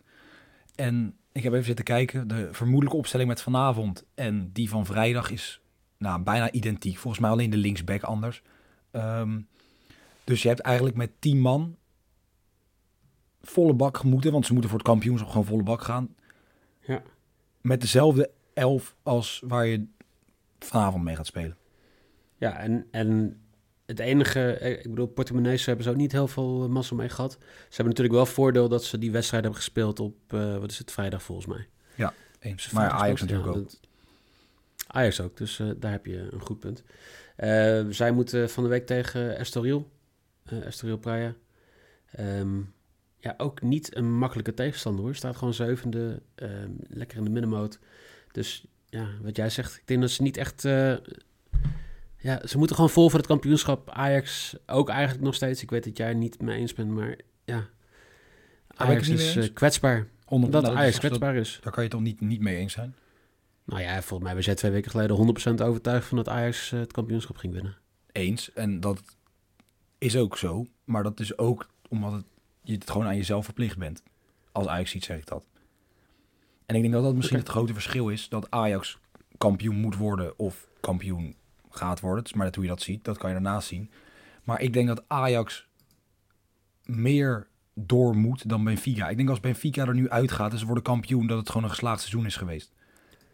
En 0.75 1.17
ik 1.33 1.43
heb 1.43 1.53
even 1.53 1.65
zitten 1.65 1.85
kijken. 1.85 2.29
De 2.29 2.49
vermoedelijke 2.53 2.99
opstelling 2.99 3.29
met 3.29 3.43
vanavond 3.43 4.05
en 4.15 4.51
die 4.53 4.69
van 4.69 4.87
vrijdag 4.87 5.31
is 5.31 5.61
nou, 5.99 6.23
bijna 6.23 6.51
identiek. 6.51 6.99
Volgens 6.99 7.23
mij 7.23 7.31
alleen 7.31 7.51
de 7.51 7.57
linksback 7.57 8.03
anders. 8.03 8.43
Ehm, 8.91 9.41
dus 10.25 10.43
je 10.43 10.49
hebt 10.49 10.61
eigenlijk 10.61 10.97
met 10.97 11.11
tien 11.19 11.41
man 11.41 11.77
volle 13.43 13.75
bak 13.75 13.97
gemoeten. 13.97 14.33
Want 14.33 14.47
ze 14.47 14.53
moeten 14.53 14.71
voor 14.71 14.79
het 14.79 14.89
kampioenschap 14.89 15.29
gewoon 15.29 15.47
volle 15.47 15.63
bak 15.63 15.83
gaan. 15.83 16.15
Ja. 16.81 17.03
Met 17.61 17.81
dezelfde 17.81 18.31
elf 18.55 18.95
als 19.03 19.43
waar 19.47 19.67
je 19.67 19.87
vanavond 20.59 21.05
mee 21.05 21.17
gaat 21.17 21.27
spelen. 21.27 21.57
Ja, 22.37 22.57
en, 22.57 22.87
en 22.91 23.41
het 23.87 23.99
enige, 23.99 24.53
eh, 24.53 24.71
ik 24.71 24.89
bedoel, 24.89 25.07
portemonnees 25.07 25.65
hebben 25.67 25.85
ze 25.85 25.91
ook 25.91 25.97
niet 25.97 26.13
heel 26.13 26.29
veel 26.29 26.63
eh, 26.63 26.69
massa 26.69 26.95
mee 26.95 27.09
gehad. 27.09 27.33
Ze 27.41 27.47
hebben 27.69 27.87
natuurlijk 27.87 28.15
wel 28.15 28.27
voordeel 28.27 28.69
dat 28.69 28.85
ze 28.85 28.99
die 28.99 29.11
wedstrijd 29.13 29.43
hebben 29.43 29.63
gespeeld 29.63 30.01
op, 30.01 30.15
eh, 30.33 30.59
wat 30.59 30.71
is 30.71 30.79
het, 30.79 30.93
vrijdag 30.93 31.23
volgens 31.23 31.47
mij. 31.47 31.67
Eens. 32.39 32.63
Dus 32.63 32.73
Maar 32.73 32.91
Ajax 32.91 33.21
natuurlijk 33.21 33.49
ja, 33.49 33.55
ook. 33.55 33.65
dat- 33.71 33.81
Ajax 34.87 35.21
ook, 35.21 35.37
dus 35.37 35.61
daar 35.77 35.91
heb 35.93 36.07
je 36.07 36.29
een 36.33 36.41
goed 36.41 36.59
punt. 36.61 36.83
Zij 37.95 38.13
moeten 38.13 38.51
van 38.51 38.63
de 38.63 38.69
week 38.69 38.87
tegen 38.87 39.37
Estoril, 39.37 39.91
Estoril 40.45 40.99
Praia. 40.99 41.35
Ehm, 42.11 42.61
ja, 43.19 43.35
ook 43.37 43.63
niet 43.63 43.97
een 43.97 44.13
makkelijke 44.19 44.55
tegenstander 44.55 45.05
hoor. 45.05 45.15
Staat 45.15 45.37
gewoon 45.37 45.55
zevende, 45.55 46.23
ehm, 46.35 46.71
lekker 46.89 47.19
in 47.19 47.25
de 47.25 47.31
middenmoot. 47.31 47.79
Dus 48.33 48.67
ja, 48.89 49.07
wat 49.23 49.37
jij 49.37 49.51
zegt, 49.51 49.77
ik 49.77 49.87
denk 49.87 50.01
dat 50.01 50.11
ze 50.11 50.23
niet 50.23 50.37
echt... 50.37 50.65
ja, 52.23 52.47
ze 52.47 52.59
moeten 52.59 52.77
gewoon 52.77 52.91
vol 52.91 53.09
voor 53.09 53.19
het 53.19 53.29
kampioenschap. 53.29 53.91
Ajax 53.91 54.57
ook 54.67 54.89
eigenlijk 54.89 55.25
nog 55.25 55.35
steeds. 55.35 55.63
Ik 55.63 55.71
weet 55.71 55.85
dat 55.85 55.97
jij 55.97 56.09
het 56.09 56.17
niet 56.17 56.41
mee 56.41 56.59
eens 56.59 56.75
bent, 56.75 56.91
maar 56.91 57.19
ja. 57.45 57.59
ik 58.71 58.77
Ajax 58.77 59.09
is 59.09 59.37
eh, 59.37 59.55
kwetsbaar. 59.55 60.07
Onder, 60.27 60.51
Dat 60.51 60.63
nou, 60.63 60.77
Ajax 60.77 60.99
kwetsbaar 60.99 61.37
is. 61.37 61.59
Daar 61.63 61.73
kan 61.73 61.83
je 61.83 61.91
toch 61.91 62.01
niet, 62.01 62.21
niet 62.21 62.41
mee 62.41 62.57
eens 62.57 62.73
zijn? 62.73 62.95
Nou 63.65 63.83
ja, 63.83 64.03
volgens 64.03 64.29
mij 64.29 64.35
was 64.35 64.45
jij 64.45 64.55
twee 64.55 64.71
weken 64.71 64.91
geleden 64.91 65.37
100% 65.61 65.63
overtuigd 65.63 66.07
van 66.07 66.17
dat 66.17 66.29
Ajax 66.29 66.73
eh, 66.73 66.79
het 66.79 66.93
kampioenschap 66.93 67.37
ging 67.37 67.53
winnen. 67.53 67.77
Eens. 68.13 68.53
En 68.53 68.81
dat 68.81 69.03
is 69.99 70.17
ook 70.17 70.39
zo. 70.39 70.67
Maar 70.85 71.03
dat 71.03 71.21
is 71.21 71.39
ook 71.39 71.69
omdat 71.89 72.13
het, 72.13 72.25
je 72.63 72.73
het 72.73 72.91
gewoon 72.91 73.07
aan 73.07 73.17
jezelf 73.17 73.45
verplicht 73.45 73.79
bent. 73.79 74.03
Als 74.53 74.67
Ajax 74.67 74.91
ziet, 74.91 75.05
zeg 75.05 75.19
ik 75.19 75.27
dat. 75.27 75.47
En 76.67 76.75
ik 76.75 76.83
denk 76.83 76.95
dat 76.95 77.03
dat 77.03 77.15
misschien 77.15 77.39
het 77.39 77.49
grote 77.49 77.73
verschil 77.73 78.09
is. 78.09 78.29
Dat 78.29 78.51
Ajax 78.51 78.99
kampioen 79.39 79.77
moet 79.77 79.97
worden 79.97 80.39
of 80.39 80.69
kampioen 80.81 81.37
gaat 81.77 82.01
worden. 82.01 82.19
Het 82.19 82.29
is 82.29 82.35
maar 82.35 82.45
net 82.47 82.55
hoe 82.55 82.65
je 82.65 82.71
dat 82.71 82.83
ziet. 82.83 83.05
Dat 83.05 83.19
kan 83.19 83.29
je 83.29 83.35
daarnaast 83.41 83.69
zien. 83.69 83.91
Maar 84.45 84.61
ik 84.61 84.73
denk 84.73 84.89
dat 84.89 85.03
Ajax 85.07 85.69
meer 86.85 87.47
door 87.75 88.17
moet 88.17 88.49
dan 88.49 88.65
Benfica. 88.65 89.09
Ik 89.09 89.17
denk 89.17 89.29
als 89.29 89.41
Benfica 89.41 89.87
er 89.87 89.95
nu 89.95 90.11
uitgaat 90.11 90.53
en 90.53 90.59
ze 90.59 90.65
worden 90.67 90.85
kampioen... 90.85 91.27
dat 91.27 91.39
het 91.39 91.49
gewoon 91.49 91.63
een 91.65 91.71
geslaagd 91.71 92.01
seizoen 92.01 92.27
is 92.27 92.37
geweest. 92.37 92.73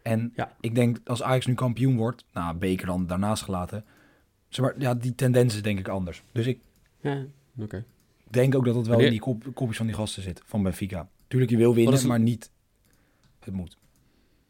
En 0.03 0.31
Ja. 0.35 0.55
ik 0.59 0.75
denk 0.75 0.99
als 1.05 1.23
Ajax 1.23 1.45
nu 1.45 1.53
kampioen 1.53 1.97
wordt... 1.97 2.25
nou, 2.33 2.57
Beker 2.57 2.85
dan 2.85 3.07
daarnaast 3.07 3.43
gelaten... 3.43 3.85
Maar, 4.59 4.73
ja, 4.77 4.93
die 4.93 5.15
tendens 5.15 5.55
is 5.55 5.61
denk 5.61 5.79
ik 5.79 5.87
anders. 5.87 6.23
Dus 6.31 6.45
ik 6.45 6.59
Ja, 7.01 7.25
denk 8.29 8.55
ook 8.55 8.65
dat 8.65 8.75
het 8.75 8.87
wel 8.87 8.99
in 8.99 9.09
die 9.09 9.19
kop, 9.19 9.43
kopjes 9.53 9.77
van 9.77 9.85
die 9.85 9.95
gasten 9.95 10.23
zit, 10.23 10.41
van 10.45 10.63
Benfica. 10.63 11.09
Tuurlijk, 11.27 11.51
je 11.51 11.57
wil 11.57 11.75
winnen, 11.75 12.07
maar 12.07 12.19
niet... 12.19 12.51
Het 13.39 13.53
moet. 13.53 13.77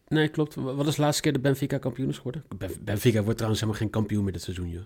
Nee, 0.10 0.28
klopt. 0.28 0.56
Wa- 0.56 0.74
Wat 0.74 0.88
is 0.88 0.96
de 0.96 1.02
laatste 1.02 1.22
keer 1.22 1.34
dat 1.34 1.42
Benfica 1.42 1.78
kampioen 1.78 2.10
is 2.10 2.18
geworden? 2.18 2.44
Ben- 2.58 2.84
Benfica 2.84 3.18
wordt 3.22 3.36
trouwens 3.36 3.62
helemaal 3.62 3.82
geen 3.82 3.90
kampioen 3.92 4.24
meer 4.24 4.34
dit 4.34 4.42
seizoen, 4.42 4.70
joh. 4.70 4.84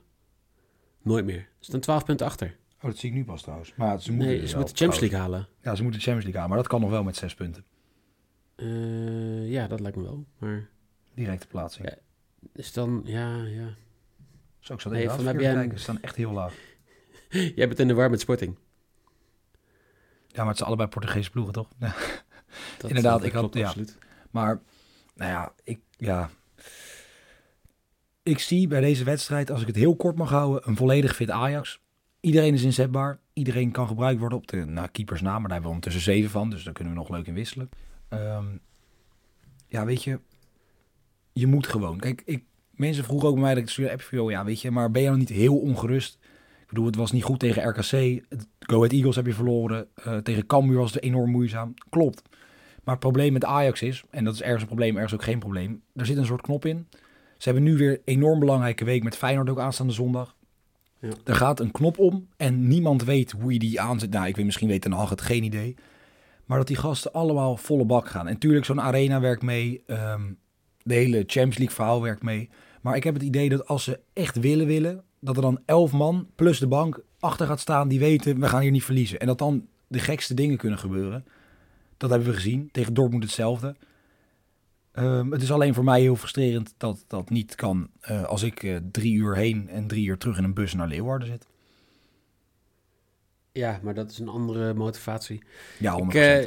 Nooit 1.01 1.25
meer. 1.25 1.39
Ze 1.59 1.65
staan 1.69 1.79
12 1.79 2.05
punten 2.05 2.25
achter. 2.25 2.55
Oh, 2.77 2.83
dat 2.89 2.97
zie 2.97 3.09
ik 3.09 3.15
nu 3.15 3.23
pas 3.23 3.41
trouwens. 3.41 3.73
Maar 3.75 4.01
ze 4.01 4.11
moeten, 4.11 4.27
Nee, 4.29 4.39
dus 4.39 4.49
ze 4.49 4.55
wel 4.55 4.65
moeten 4.65 4.75
de 4.87 4.91
Champions 4.91 5.11
League 5.11 5.19
halen. 5.29 5.47
Ja, 5.61 5.75
ze 5.75 5.81
moeten 5.83 5.99
de 5.99 6.05
Champions 6.05 6.23
League 6.23 6.33
halen, 6.41 6.49
maar 6.49 6.57
dat 6.57 6.67
kan 6.67 6.81
nog 6.81 6.89
wel 6.89 7.03
met 7.03 7.15
zes 7.15 7.35
punten. 7.35 7.65
Eh, 8.55 9.51
ja, 9.51 9.67
dat 9.67 9.79
lijkt 9.79 9.97
me 9.97 10.03
wel. 10.03 10.25
Maar 10.37 10.69
Directe 11.13 11.47
plaatsing. 11.47 11.89
Ja. 11.89 11.95
is 12.53 12.73
dan, 12.73 13.01
ja, 13.05 13.43
ja. 13.43 13.73
Zo, 14.59 14.73
ik 14.73 14.79
zat 14.81 14.91
even 14.93 15.07
van 15.09 15.15
nee, 15.15 15.25
mij 15.25 15.33
ben 15.33 15.43
jij 15.43 15.53
kijken. 15.53 15.77
Ze 15.77 15.83
staan 15.83 16.01
echt 16.01 16.15
heel 16.15 16.31
laag. 16.31 16.53
Jij 17.55 17.67
bent 17.67 17.79
in 17.79 17.87
de 17.87 17.93
war 17.93 18.09
met 18.09 18.19
Sporting. 18.19 18.57
Ja, 20.27 20.39
maar 20.39 20.47
het 20.47 20.57
zijn 20.57 20.67
allebei 20.67 20.89
Portugese 20.89 21.29
ploegen, 21.29 21.53
toch? 21.53 21.69
Ja. 21.79 21.95
Dat, 22.77 22.89
Inderdaad, 22.89 23.19
eh, 23.21 23.25
ik 23.25 23.31
had- 23.31 23.41
klopt 23.41 23.55
ja. 23.57 23.65
absoluut. 23.65 23.97
Maar, 24.31 24.61
nou 25.15 25.31
ja, 25.31 25.53
ik, 25.63 25.79
ja. 25.97 26.29
Ik 28.23 28.39
zie 28.39 28.67
bij 28.67 28.81
deze 28.81 29.03
wedstrijd, 29.03 29.51
als 29.51 29.61
ik 29.61 29.67
het 29.67 29.75
heel 29.75 29.95
kort 29.95 30.17
mag 30.17 30.29
houden, 30.29 30.61
een 30.67 30.75
volledig 30.75 31.15
fit 31.15 31.29
Ajax. 31.29 31.81
Iedereen 32.19 32.53
is 32.53 32.63
inzetbaar. 32.63 33.19
Iedereen 33.33 33.71
kan 33.71 33.87
gebruikt 33.87 34.19
worden 34.19 34.37
op 34.37 34.47
de 34.47 34.65
nou, 34.65 34.87
keepers 34.87 35.21
na. 35.21 35.31
Maar 35.31 35.41
daar 35.41 35.51
hebben 35.51 35.69
we 35.69 35.75
ondertussen 35.75 36.13
zeven 36.13 36.29
van. 36.29 36.49
Dus 36.49 36.63
daar 36.63 36.73
kunnen 36.73 36.93
we 36.93 36.99
nog 36.99 37.09
leuk 37.09 37.27
in 37.27 37.33
wisselen. 37.33 37.69
Ehm, 38.09 38.45
ja, 39.67 39.85
weet 39.85 40.03
je. 40.03 40.19
Je 41.33 41.47
moet 41.47 41.67
gewoon. 41.67 41.99
Kijk, 41.99 42.21
ik, 42.25 42.43
mensen 42.71 43.03
vroegen 43.03 43.27
ook 43.27 43.33
bij 43.33 43.43
mij 43.43 43.53
dat 43.53 43.77
ik 43.77 43.91
appje 43.91 44.07
van, 44.07 44.17
joh, 44.17 44.31
ja, 44.31 44.45
weet 44.45 44.61
je. 44.61 44.71
Maar 44.71 44.91
ben 44.91 45.01
je 45.01 45.07
nou 45.07 45.19
niet 45.19 45.29
heel 45.29 45.57
ongerust? 45.59 46.17
Ik 46.61 46.67
bedoel, 46.67 46.85
het 46.85 46.95
was 46.95 47.11
niet 47.11 47.23
goed 47.23 47.39
tegen 47.39 47.69
RKC. 47.69 48.23
Het- 48.29 48.47
Go 48.59 48.75
Ahead 48.77 48.91
Eagles 48.91 49.15
heb 49.15 49.25
je 49.25 49.33
verloren. 49.33 49.87
Eh, 49.95 50.17
tegen 50.17 50.45
Cambuur 50.45 50.77
was 50.77 50.93
het 50.93 51.03
enorm 51.03 51.31
moeizaam. 51.31 51.73
Klopt. 51.89 52.21
Maar 52.83 52.93
het 52.93 53.03
probleem 53.03 53.33
met 53.33 53.45
Ajax 53.45 53.81
is, 53.81 54.03
en 54.09 54.23
dat 54.23 54.33
is 54.33 54.41
ergens 54.41 54.61
een 54.61 54.67
probleem, 54.67 54.95
ergens 54.95 55.13
ook 55.13 55.23
geen 55.23 55.39
probleem. 55.39 55.81
Er 55.95 56.05
zit 56.05 56.17
een 56.17 56.25
soort 56.25 56.41
knop 56.41 56.65
in. 56.65 56.87
Ze 57.37 57.49
hebben 57.49 57.63
nu 57.63 57.77
weer 57.77 57.91
een 57.91 58.01
enorm 58.05 58.39
belangrijke 58.39 58.85
week 58.85 59.03
met 59.03 59.17
Feyenoord 59.17 59.49
ook 59.49 59.59
aanstaande 59.59 59.93
zondag. 59.93 60.35
Ja. 60.99 61.09
Er 61.23 61.35
gaat 61.35 61.59
een 61.59 61.71
knop 61.71 61.99
om 61.99 62.27
en 62.37 62.67
niemand 62.67 63.03
weet 63.03 63.31
hoe 63.31 63.53
je 63.53 63.59
die 63.59 63.81
aanzet. 63.81 64.09
Nou, 64.09 64.27
ik 64.27 64.35
weet 64.35 64.45
misschien 64.45 64.67
weet 64.67 64.81
Ten 64.81 64.91
Hag 64.91 65.09
het, 65.09 65.21
geen 65.21 65.43
idee. 65.43 65.75
Maar 66.45 66.57
dat 66.57 66.67
die 66.67 66.75
gasten 66.75 67.13
allemaal 67.13 67.57
volle 67.57 67.85
bak 67.85 68.07
gaan. 68.07 68.27
En 68.27 68.37
tuurlijk, 68.37 68.65
zo'n 68.65 68.81
arena 68.81 69.19
werkt 69.19 69.41
mee. 69.41 69.83
ehm, 69.87 70.21
de 70.83 70.93
hele 70.93 71.17
Champions 71.17 71.57
League 71.57 71.75
verhaal 71.75 72.01
werkt 72.01 72.23
mee. 72.23 72.49
Maar 72.81 72.95
ik 72.95 73.03
heb 73.03 73.13
het 73.13 73.23
idee 73.23 73.49
dat 73.49 73.67
als 73.67 73.83
ze 73.83 73.99
echt 74.13 74.39
willen 74.39 74.67
willen, 74.67 75.03
dat 75.19 75.35
er 75.35 75.41
dan 75.41 75.59
elf 75.65 75.91
man 75.91 76.27
plus 76.35 76.59
de 76.59 76.67
bank 76.67 77.03
achter 77.19 77.47
gaat 77.47 77.59
staan 77.59 77.87
die 77.87 77.99
weten, 77.99 78.39
we 78.39 78.47
gaan 78.47 78.61
hier 78.61 78.71
niet 78.71 78.83
verliezen. 78.83 79.19
En 79.19 79.27
dat 79.27 79.37
dan 79.37 79.67
de 79.87 79.99
gekste 79.99 80.33
dingen 80.33 80.57
kunnen 80.57 80.79
gebeuren. 80.79 81.25
Dat 82.03 82.11
hebben 82.11 82.29
we 82.29 82.35
gezien. 82.35 82.69
Tegen 82.71 82.93
Dortmund 82.93 83.23
hetzelfde. 83.23 83.75
Ehm, 84.91 85.31
het 85.31 85.41
is 85.41 85.51
alleen 85.51 85.73
voor 85.73 85.83
mij 85.83 86.01
heel 86.01 86.15
frustrerend 86.15 86.73
dat 86.77 87.03
dat 87.07 87.29
niet 87.29 87.55
kan 87.55 87.89
eh, 88.01 88.23
als 88.23 88.43
ik 88.43 88.63
eh, 88.63 88.77
drie 88.91 89.13
uur 89.13 89.35
heen 89.35 89.69
en 89.69 89.87
drie 89.87 90.07
uur 90.07 90.17
terug 90.17 90.37
in 90.37 90.43
een 90.43 90.53
bus 90.53 90.73
naar 90.73 90.87
Leeuwarden 90.87 91.27
zit. 91.27 91.47
Ja, 93.51 93.79
maar 93.83 93.93
dat 93.93 94.11
is 94.11 94.19
een 94.19 94.27
andere 94.27 94.73
motivatie. 94.73 95.43
Ja, 95.79 95.99
100%. 95.99 96.05
Ik, 96.05 96.13
eh, 96.13 96.41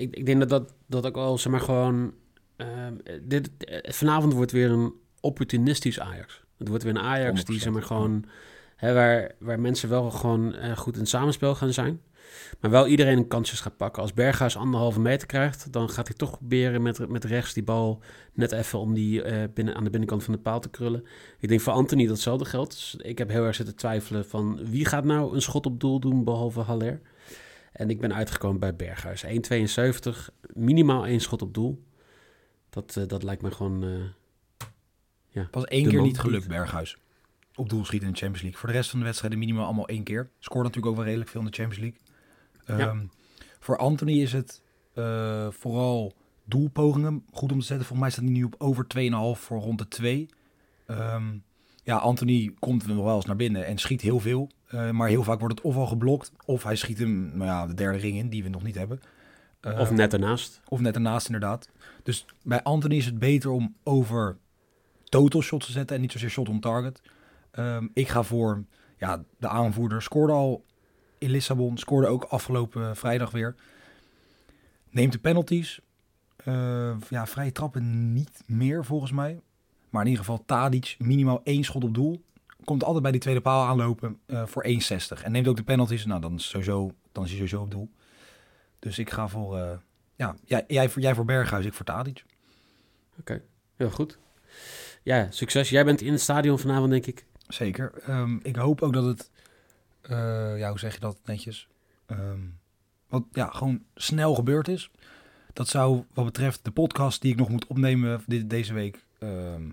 ik, 0.00 0.16
ik 0.16 0.26
denk 0.26 0.38
dat 0.38 0.48
dat, 0.48 0.74
dat 0.86 1.06
ook 1.06 1.14
wel, 1.14 1.38
zeg 1.38 1.52
maar, 1.52 1.60
gewoon... 1.60 2.14
ehm, 2.56 2.94
dit, 3.22 3.50
vanavond 3.82 4.32
wordt 4.32 4.52
weer 4.52 4.70
een 4.70 4.92
opportunistisch 5.20 6.00
Ajax. 6.00 6.44
Het 6.58 6.68
wordt 6.68 6.82
weer 6.82 6.94
een 6.96 7.02
Ajax 7.02 7.44
die, 7.44 7.58
100%, 7.58 7.62
zeg 7.62 7.72
maar, 7.72 7.82
gewoon... 7.82 8.24
Hè, 8.76 8.94
waar, 8.94 9.34
waar 9.38 9.60
mensen 9.60 9.88
wel 9.88 10.10
gewoon 10.10 10.76
goed 10.76 10.94
in 10.94 11.00
het 11.00 11.08
samenspel 11.08 11.54
gaan 11.54 11.72
zijn. 11.72 12.00
Maar 12.60 12.70
wel 12.70 12.86
iedereen 12.86 13.16
een 13.18 13.28
kansjes 13.28 13.60
gaat 13.60 13.76
pakken. 13.76 14.02
Als 14.02 14.12
Berghuis 14.12 14.56
anderhalve 14.56 15.00
meter 15.00 15.26
krijgt, 15.26 15.72
dan 15.72 15.88
gaat 15.90 16.08
hij 16.08 16.16
toch 16.16 16.30
proberen 16.30 16.82
met, 16.82 17.08
met 17.08 17.24
rechts 17.24 17.54
die 17.54 17.62
bal 17.62 18.02
net 18.32 18.52
even 18.52 18.78
om 18.78 18.94
die 18.94 19.22
eh, 19.22 19.48
binnen, 19.54 19.74
aan 19.74 19.84
de 19.84 19.90
binnenkant 19.90 20.24
van 20.24 20.34
de 20.34 20.40
paal 20.40 20.60
te 20.60 20.70
krullen. 20.70 21.04
Ik 21.38 21.48
denk 21.48 21.60
voor 21.60 21.72
Anthony 21.72 22.02
dat 22.02 22.12
hetzelfde 22.12 22.44
geldt. 22.44 22.70
Dus 22.72 22.96
ik 22.98 23.18
heb 23.18 23.28
heel 23.28 23.44
erg 23.44 23.54
zitten 23.54 23.76
twijfelen 23.76 24.26
van 24.28 24.60
wie 24.70 24.84
gaat 24.84 25.04
nou 25.04 25.34
een 25.34 25.42
schot 25.42 25.66
op 25.66 25.80
doel 25.80 26.00
doen 26.00 26.24
behalve 26.24 26.60
Haller. 26.60 27.00
En 27.72 27.90
ik 27.90 28.00
ben 28.00 28.14
uitgekomen 28.14 28.60
bij 28.60 28.76
Berghuis. 28.76 29.24
1,72, 29.24 29.30
minimaal 30.54 31.06
één 31.06 31.20
schot 31.20 31.42
op 31.42 31.54
doel. 31.54 31.82
Dat, 32.70 32.96
eh, 32.96 33.06
dat 33.06 33.22
lijkt 33.22 33.42
me 33.42 33.50
gewoon... 33.50 33.82
eh, 33.84 33.90
Pas 35.50 35.64
één 35.64 35.88
keer 35.88 36.00
niet 36.02 36.18
gelukt. 36.18 36.48
Berghuis. 36.48 36.96
Op 37.54 37.68
doel 37.68 37.84
schieten 37.84 38.08
in 38.08 38.14
de 38.14 38.18
Champions 38.20 38.42
League. 38.42 38.60
Voor 38.60 38.68
de 38.68 38.74
rest 38.74 38.90
van 38.90 38.98
de 38.98 39.04
wedstrijden 39.04 39.38
minimaal 39.38 39.64
allemaal 39.64 39.88
één 39.88 40.02
keer. 40.02 40.30
Scoort 40.38 40.62
natuurlijk 40.64 40.86
ook 40.86 40.96
wel 40.96 41.04
redelijk 41.04 41.30
veel 41.30 41.40
in 41.40 41.46
de 41.46 41.52
Champions 41.52 41.82
League. 41.82 42.00
Ja. 42.78 42.88
Ehm, 42.88 43.06
Voor 43.58 43.76
Anthony 43.76 44.20
is 44.20 44.32
het 44.32 44.62
eh, 44.94 45.46
vooral 45.50 46.12
doelpogingen 46.44 47.24
goed 47.32 47.52
om 47.52 47.58
te 47.58 47.66
zetten. 47.66 47.86
Volgens 47.86 48.00
mij 48.00 48.10
staat 48.10 48.24
hij 48.24 48.32
nu 48.32 48.44
op 48.44 48.54
over 48.58 48.86
2,5 48.86 49.40
voor 49.40 49.60
rond 49.60 49.78
de 49.78 49.88
2. 49.88 50.28
Ehm, 50.86 51.24
ja, 51.84 51.96
Anthony 51.96 52.54
komt 52.58 52.86
nog 52.86 53.04
wel 53.04 53.16
eens 53.16 53.24
naar 53.24 53.36
binnen 53.36 53.66
en 53.66 53.78
schiet 53.78 54.00
heel 54.00 54.20
veel. 54.20 54.50
Eh, 54.66 54.90
maar 54.90 55.08
heel 55.08 55.22
vaak 55.22 55.38
wordt 55.38 55.54
het 55.54 55.64
of 55.64 55.76
al 55.76 55.86
geblokt, 55.86 56.32
of 56.44 56.62
hij 56.62 56.76
schiet 56.76 56.98
hem 56.98 57.30
nou 57.34 57.44
ja, 57.44 57.66
de 57.66 57.74
derde 57.74 57.98
ring 57.98 58.16
in, 58.16 58.28
die 58.28 58.42
we 58.42 58.48
nog 58.48 58.62
niet 58.62 58.74
hebben. 58.74 59.00
Eh, 59.60 59.78
of 59.78 59.90
net 59.90 60.12
ernaast. 60.12 60.60
of 60.68 60.80
net 60.80 60.94
ernaast 60.94 61.26
inderdaad. 61.26 61.68
Dus 62.02 62.26
bij 62.42 62.62
Anthony 62.62 62.96
is 62.96 63.06
het 63.06 63.18
beter 63.18 63.50
om 63.50 63.74
over 63.82 64.36
total 65.04 65.42
shots 65.42 65.66
te 65.66 65.72
zetten 65.72 65.96
en 65.96 66.02
niet 66.02 66.12
zozeer 66.12 66.30
shot 66.30 66.48
on 66.48 66.60
target. 66.60 67.02
Ehm, 67.50 67.86
ik 67.92 68.08
ga 68.08 68.22
voor 68.22 68.64
ja, 68.96 69.24
de 69.38 69.48
aanvoerder. 69.48 70.02
Scoorde 70.02 70.32
al 70.32 70.64
in 71.22 71.30
Lissabon. 71.30 71.78
Scoorde 71.78 72.06
ook 72.06 72.24
afgelopen 72.24 72.96
vrijdag 72.96 73.30
weer. 73.30 73.54
Neemt 74.90 75.12
de 75.12 75.18
penalties. 75.18 75.80
Eh, 76.36 76.96
ja, 77.08 77.26
vrije 77.26 77.52
trappen 77.52 78.12
niet 78.12 78.42
meer 78.46 78.84
volgens 78.84 79.12
mij. 79.12 79.40
Maar 79.90 80.02
in 80.02 80.08
ieder 80.08 80.24
geval 80.24 80.44
Tadic 80.46 80.96
minimaal 80.98 81.40
één 81.44 81.64
schot 81.64 81.84
op 81.84 81.94
doel. 81.94 82.24
Komt 82.64 82.84
altijd 82.84 83.02
bij 83.02 83.12
die 83.12 83.20
tweede 83.20 83.40
paal 83.40 83.66
aanlopen 83.66 84.18
eh, 84.26 84.46
voor 84.46 84.66
1,60. 84.66 85.22
En 85.22 85.32
neemt 85.32 85.48
ook 85.48 85.56
de 85.56 85.62
penalties. 85.62 86.04
Nou, 86.04 86.20
dan 86.20 86.34
is, 86.34 86.48
sowieso, 86.48 86.90
dan 87.12 87.24
is 87.24 87.28
hij 87.30 87.38
sowieso 87.38 87.62
op 87.62 87.70
doel. 87.70 87.90
Dus 88.78 88.98
ik 88.98 89.10
ga 89.10 89.28
voor... 89.28 89.58
eh, 89.58 89.70
ja, 90.16 90.36
jij, 90.44 90.64
jij, 90.66 90.88
voor, 90.88 91.02
jij 91.02 91.14
voor 91.14 91.24
Berghuis, 91.24 91.64
ik 91.64 91.74
voor 91.74 91.84
Tadic. 91.84 92.24
Oké, 93.20 93.42
heel 93.76 93.90
goed. 93.90 94.18
Ja, 95.02 95.30
succes. 95.30 95.70
Jij 95.70 95.84
bent 95.84 96.00
in 96.00 96.12
het 96.12 96.20
stadion 96.20 96.58
vanavond, 96.58 96.90
denk 96.90 97.06
ik. 97.06 97.26
Zeker. 97.48 97.92
Ehm, 98.06 98.38
ik 98.42 98.56
hoop 98.56 98.82
ook 98.82 98.92
dat 98.92 99.04
het, 99.04 99.30
eh, 100.02 100.58
ja, 100.58 100.68
hoe 100.68 100.78
zeg 100.78 100.94
je 100.94 101.00
dat 101.00 101.18
netjes? 101.24 101.68
Ehm, 102.06 102.40
wat 103.08 103.24
ja, 103.32 103.46
gewoon 103.46 103.82
snel 103.94 104.34
gebeurd 104.34 104.68
is. 104.68 104.90
Dat 105.52 105.68
zou 105.68 106.04
wat 106.14 106.24
betreft 106.24 106.64
de 106.64 106.70
podcast 106.70 107.20
die 107.22 107.32
ik 107.32 107.38
nog 107.38 107.48
moet 107.48 107.66
opnemen 107.66 108.22
dit, 108.26 108.50
deze 108.50 108.74
week 108.74 109.04
ehm 109.18 109.70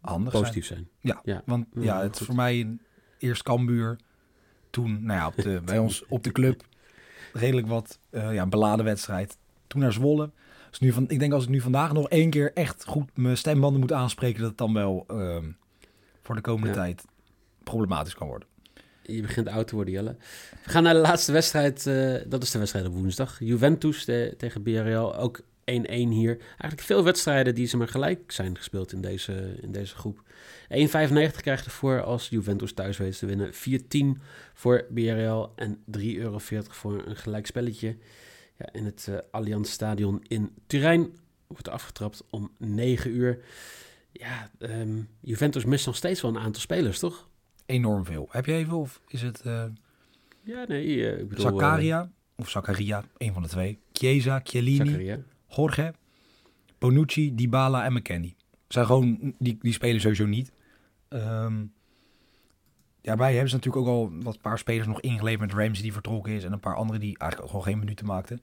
handig 0.00 0.32
Positief 0.32 0.66
zijn. 0.66 0.88
zijn. 1.00 1.14
Ja, 1.24 1.32
Ja. 1.32 1.42
want 1.46 1.66
Ja, 1.74 1.82
ja, 1.82 2.02
het 2.02 2.20
is 2.20 2.26
voor 2.26 2.34
mij 2.34 2.60
een, 2.60 2.80
eerst 3.18 3.42
Cambuur, 3.42 3.96
toen 4.70 5.04
nou 5.04 5.18
ja, 5.18 5.26
op 5.26 5.34
de, 5.36 5.60
bij 5.64 5.78
ons 5.78 6.06
op 6.06 6.22
de 6.24 6.32
club 6.32 6.64
redelijk 7.32 7.66
wat 7.66 7.98
eh, 8.10 8.34
ja, 8.34 8.46
beladen 8.46 8.84
wedstrijd. 8.84 9.38
Toen 9.66 9.80
naar 9.80 9.92
Zwolle. 9.92 10.30
Dus 10.70 10.78
nu 10.78 10.92
van, 10.92 11.08
ik 11.08 11.18
denk 11.18 11.32
als 11.32 11.42
ik 11.44 11.48
nu 11.48 11.60
vandaag 11.60 11.92
nog 11.92 12.08
één 12.08 12.30
keer 12.30 12.52
echt 12.52 12.84
goed 12.84 13.16
mijn 13.16 13.36
stembanden 13.36 13.80
moet 13.80 13.92
aanspreken, 13.92 14.40
dat 14.40 14.48
het 14.48 14.58
dan 14.58 14.72
wel 14.72 15.04
ehm, 15.08 15.50
voor 16.22 16.34
de 16.34 16.40
komende 16.40 16.68
Ja. 16.68 16.74
tijd 16.74 17.04
problematisch 17.64 18.14
kan 18.14 18.26
worden. 18.26 18.48
Je 19.06 19.20
begint 19.22 19.48
oud 19.48 19.68
te 19.68 19.74
worden, 19.74 19.94
Jelle. 19.94 20.16
We 20.64 20.70
gaan 20.70 20.82
naar 20.82 20.94
de 20.94 21.00
laatste 21.00 21.32
wedstrijd. 21.32 21.86
eh, 21.86 22.14
dat 22.26 22.42
is 22.42 22.50
de 22.50 22.58
wedstrijd 22.58 22.86
op 22.86 22.92
woensdag. 22.92 23.36
Juventus 23.40 24.04
te- 24.04 24.34
tegen 24.38 24.62
BRL. 24.62 25.16
Ook 25.16 25.40
1-1 25.64 26.08
hier. 26.10 26.36
Eigenlijk 26.38 26.80
veel 26.80 27.04
wedstrijden 27.04 27.54
die 27.54 27.66
ze 27.66 27.76
maar 27.76 27.88
gelijk 27.88 28.32
zijn 28.32 28.56
gespeeld 28.56 28.92
in 28.92 29.00
deze, 29.00 29.56
in 29.62 29.72
deze 29.72 29.94
groep. 29.94 30.22
1,95 30.68 31.40
krijgt 31.40 31.64
ervoor 31.64 32.02
als 32.02 32.28
Juventus 32.28 32.72
thuis 32.72 32.96
weet 32.96 33.18
te 33.18 33.26
winnen. 33.26 33.50
4,10 33.54 34.22
voor 34.54 34.86
BRL 34.90 35.52
en 35.56 35.78
3,40 35.84 36.16
euro 36.16 36.38
voor 36.70 37.02
een 37.06 37.16
gelijk 37.16 37.46
spelletje. 37.46 37.96
Ja, 38.58 38.68
in 38.72 38.84
het 38.84 39.06
eh 39.10 39.16
Allianz 39.30 39.70
Stadion 39.70 40.24
in 40.28 40.50
Turijn 40.66 41.10
wordt 41.46 41.68
afgetrapt 41.68 42.24
om 42.30 42.50
9 42.58 43.10
uur. 43.10 43.38
Ja, 44.12 44.50
ehm, 44.58 45.00
Juventus 45.20 45.64
mist 45.64 45.86
nog 45.86 45.96
steeds 45.96 46.20
wel 46.20 46.30
een 46.30 46.38
aantal 46.42 46.60
spelers, 46.60 46.98
toch? 46.98 47.28
Enorm 47.66 48.04
veel. 48.04 48.28
Heb 48.30 48.46
je 48.46 48.52
even 48.52 48.76
of 48.76 49.00
is 49.08 49.22
het 49.22 49.40
eh 49.40 49.64
Ja, 50.42 50.64
nee, 50.68 51.10
eh, 51.10 51.20
ik 51.20 51.28
bedoel... 51.28 51.44
Zakaria 51.44 52.10
of 52.36 52.50
Zakaria, 52.50 53.04
een 53.16 53.32
van 53.32 53.42
de 53.42 53.48
twee. 53.48 53.78
Chiesa, 53.92 54.36
eh, 54.36 54.40
Chiellini, 54.44 54.86
Zakaria. 54.86 55.18
Jorge, 55.48 55.94
Bonucci, 56.78 57.34
Dybala 57.34 57.84
en 57.84 57.92
McKennie. 57.92 58.36
Zijn 58.68 58.86
gewoon, 58.86 59.34
die, 59.38 59.58
die 59.60 59.72
spelen 59.72 60.00
sowieso 60.00 60.26
niet. 60.26 60.52
Ehm 61.08 61.64
daarbij 63.06 63.30
hebben 63.32 63.50
ze 63.50 63.56
natuurlijk 63.56 63.86
ook 63.86 63.92
al 63.92 64.12
wat 64.22 64.40
paar 64.40 64.58
spelers 64.58 64.86
nog 64.86 65.00
ingeleverd. 65.00 65.40
Met 65.40 65.58
Ramsey 65.58 65.82
die 65.82 65.92
vertrokken 65.92 66.32
is 66.32 66.44
en 66.44 66.52
een 66.52 66.60
paar 66.60 66.76
anderen 66.76 67.00
die 67.00 67.18
eigenlijk 67.18 67.42
ook 67.42 67.48
gewoon 67.48 67.72
geen 67.72 67.78
minuten 67.84 68.06
maakten. 68.06 68.40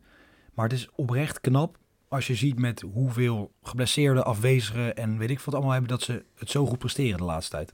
Maar 0.54 0.70
het 0.70 0.78
is 0.78 0.90
oprecht 0.96 1.42
knap 1.42 1.78
als 2.08 2.28
je 2.28 2.36
ziet 2.36 2.60
met 2.60 2.82
hoeveel 2.82 3.52
geblesseerde, 3.62 4.24
afwezigen 4.24 4.96
en 4.96 5.18
weet 5.18 5.30
ik 5.30 5.40
wat 5.40 5.54
allemaal 5.54 5.72
hebben, 5.72 5.90
dat 5.90 6.02
ze 6.02 6.26
het 6.36 6.50
zo 6.50 6.66
goed 6.66 6.78
presteren 6.78 7.18
de 7.18 7.24
laatste 7.24 7.56
tijd. 7.56 7.74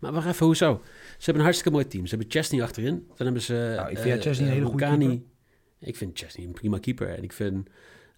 Maar 0.00 0.12
wacht 0.12 0.26
even, 0.26 0.46
hoezo? 0.46 0.80
Ze 0.84 1.24
hebben 1.24 1.34
een 1.34 1.42
hartstikke 1.42 1.72
mooi 1.72 1.88
team. 1.88 2.06
Ze 2.06 2.14
hebben 2.14 2.32
Chesney 2.32 2.62
achterin. 2.62 3.04
Dan 3.16 3.26
hebben 3.26 3.42
ze... 3.42 3.72
Nou, 3.76 3.90
ik 3.90 3.98
vind 3.98 4.16
eh, 4.16 4.22
Chesney 4.22 4.46
een 4.46 4.52
hele 4.52 4.64
eh, 4.64 4.70
goede 4.70 4.84
Rugani. 4.84 5.06
keeper. 5.06 5.26
Ik 5.78 5.96
vind 5.96 6.18
Chesney 6.18 6.46
een 6.46 6.52
prima 6.52 6.78
keeper. 6.78 7.08
En 7.08 7.22
ik 7.22 7.32
vind 7.32 7.68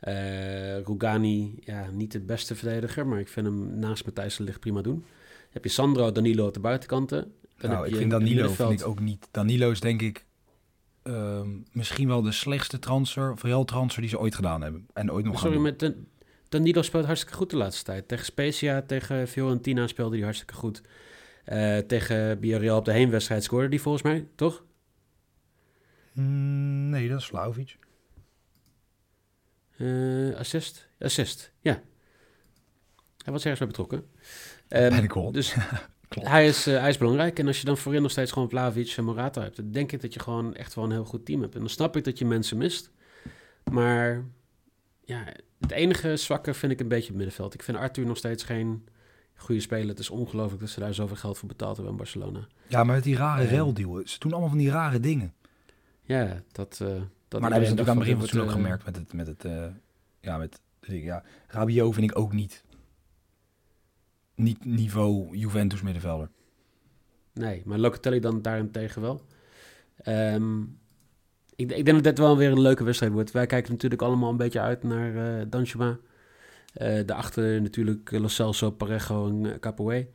eh 0.00 0.78
Rugani 0.78 1.58
ja, 1.60 1.90
niet 1.90 2.12
de 2.12 2.20
beste 2.20 2.54
verdediger, 2.54 3.06
maar 3.06 3.20
ik 3.20 3.28
vind 3.28 3.46
hem 3.46 3.78
naast 3.78 4.04
Matthijs 4.04 4.38
Ligt 4.38 4.60
prima 4.60 4.80
doen. 4.80 4.94
Dan 4.98 5.04
heb 5.50 5.64
je 5.64 5.70
Sandro, 5.70 6.12
Danilo 6.12 6.46
op 6.46 6.54
de 6.54 6.60
buitenkanten. 6.60 7.32
Dan 7.58 7.70
nou, 7.70 7.74
heb 7.74 7.84
ik 7.84 7.92
je 7.92 7.98
vind 7.98 8.10
Danilo 8.10 8.48
vind 8.48 8.80
ik 8.80 8.86
ook 8.86 9.00
niet. 9.00 9.28
Danilo 9.30 9.70
is 9.70 9.80
denk 9.80 10.02
ik 10.02 10.24
ehm, 11.02 11.48
misschien 11.72 12.08
wel 12.08 12.22
de 12.22 12.32
slechtste 12.32 12.78
transfer, 12.78 13.32
of 13.32 13.42
real 13.42 13.64
transfer 13.64 14.00
die 14.00 14.10
ze 14.10 14.18
ooit 14.18 14.34
gedaan 14.34 14.62
hebben. 14.62 14.86
En 14.92 15.12
ooit 15.12 15.24
nog 15.24 15.40
gaan 15.40 15.52
Sorry, 15.52 15.76
Dan- 15.76 16.06
Danilo 16.48 16.82
speelt 16.82 17.04
hartstikke 17.04 17.36
goed 17.36 17.50
de 17.50 17.56
laatste 17.56 17.84
tijd. 17.84 18.08
Tegen 18.08 18.24
Spezia, 18.24 18.82
tegen 18.82 19.28
Fiorentina 19.28 19.86
speelde 19.86 20.14
hij 20.14 20.24
hartstikke 20.24 20.54
goed. 20.54 20.82
Eh, 21.46 21.78
tegen 21.78 22.38
Villarreal 22.40 22.78
op 22.78 22.84
de 22.84 22.92
heenwedstrijd 22.92 23.44
scoorde 23.44 23.68
die 23.68 23.80
volgens 23.80 24.02
mij, 24.02 24.28
toch? 24.34 24.64
Mm, 26.12 26.88
nee, 26.88 27.08
dat 27.08 27.18
is 27.20 27.26
Vlaovic. 27.26 27.78
Eh, 29.76 30.34
assist? 30.34 30.88
Assist, 30.98 31.52
ja. 31.60 31.82
Hij 33.24 33.32
was 33.32 33.44
ergens 33.44 33.58
bij 33.58 33.66
betrokken. 33.68 34.04
De 34.68 35.08
goal. 35.08 35.32
Dus 35.32 35.54
hij 36.34 36.46
is, 36.46 36.66
eh, 36.66 36.80
hij 36.80 36.88
is 36.88 36.98
belangrijk. 36.98 37.38
En 37.38 37.46
als 37.46 37.58
je 37.58 37.66
dan 37.66 37.76
voorin 37.76 38.02
nog 38.02 38.10
steeds 38.10 38.32
gewoon 38.32 38.48
Vlaovic 38.48 38.94
en 38.96 39.04
Morata 39.04 39.42
hebt... 39.42 39.56
dan 39.56 39.70
denk 39.70 39.92
ik 39.92 40.00
dat 40.00 40.14
je 40.14 40.20
gewoon 40.20 40.54
echt 40.54 40.74
wel 40.74 40.84
een 40.84 40.90
heel 40.90 41.04
goed 41.04 41.26
team 41.26 41.40
hebt. 41.40 41.54
En 41.54 41.60
dan 41.60 41.68
snap 41.68 41.96
ik 41.96 42.04
dat 42.04 42.18
je 42.18 42.24
mensen 42.24 42.56
mist. 42.56 42.90
Maar 43.70 44.24
ja, 45.04 45.24
het 45.60 45.70
enige 45.70 46.16
zwakke 46.16 46.54
vind 46.54 46.72
ik 46.72 46.80
een 46.80 46.88
beetje 46.88 47.08
het 47.08 47.16
middenveld. 47.16 47.54
Ik 47.54 47.62
vind 47.62 47.78
Arthur 47.78 48.06
nog 48.06 48.16
steeds 48.16 48.44
geen 48.44 48.88
goede 49.36 49.60
speler. 49.60 49.88
Het 49.88 49.98
is 49.98 50.10
ongelooflijk 50.10 50.60
dat 50.60 50.70
ze 50.70 50.80
daar 50.80 50.94
zoveel 50.94 51.16
geld 51.16 51.38
voor 51.38 51.48
betaald 51.48 51.74
hebben 51.74 51.92
in 51.92 51.98
Barcelona. 51.98 52.46
Ja, 52.68 52.84
maar 52.84 52.94
met 52.94 53.04
die 53.04 53.16
rare 53.16 53.42
Eh. 53.42 53.50
raildeal. 53.50 54.00
Ze 54.04 54.18
doen 54.18 54.30
allemaal 54.30 54.48
van 54.50 54.58
die 54.58 54.70
rare 54.70 55.00
dingen. 55.00 55.34
Ja, 56.02 56.42
dat... 56.52 56.78
eh 56.82 56.88
dat 57.28 57.40
maar 57.40 57.50
daar 57.50 57.60
hebben 57.60 57.78
ze 57.78 57.84
natuurlijk 57.84 57.88
aan 57.88 57.96
het 57.96 58.18
begin 58.20 58.28
van 58.28 58.38
het 58.38 58.48
ook 58.48 58.62
gemerkt 58.62 58.84
met 58.84 58.96
het, 58.96 59.12
met 59.12 59.26
het, 59.26 59.44
eh, 59.44 59.66
ja, 60.20 60.36
met, 60.36 60.60
ja, 60.80 61.22
Rabiot 61.46 61.94
vind 61.94 62.10
ik 62.10 62.18
ook 62.18 62.32
niet, 62.32 62.64
niet 64.34 64.64
niveau 64.64 65.36
Juventus 65.36 65.82
middenvelder. 65.82 66.30
Nee, 67.32 67.62
maar 67.64 67.78
Locatelli 67.78 68.20
dan 68.20 68.42
daarentegen 68.42 69.02
wel. 69.02 69.22
Ehm, 69.96 70.60
ik, 71.56 71.70
ik 71.72 71.84
denk 71.84 71.86
dat 71.92 72.02
dit 72.04 72.18
wel 72.18 72.36
weer 72.36 72.50
een 72.50 72.60
leuke 72.60 72.84
wedstrijd 72.84 73.12
wordt. 73.12 73.30
Wij 73.30 73.46
kijken 73.46 73.72
natuurlijk 73.72 74.02
allemaal 74.02 74.30
een 74.30 74.36
beetje 74.36 74.60
uit 74.60 74.82
naar 74.82 75.40
eh 75.40 75.46
Danjuma. 75.48 75.98
Eh 76.76 77.06
daarachter 77.06 77.62
natuurlijk 77.62 78.10
Lo 78.10 78.28
Celso, 78.28 78.70
Parejo 78.70 79.28
en 79.28 79.44
uh, 79.44 79.54
Capoe. 79.60 80.08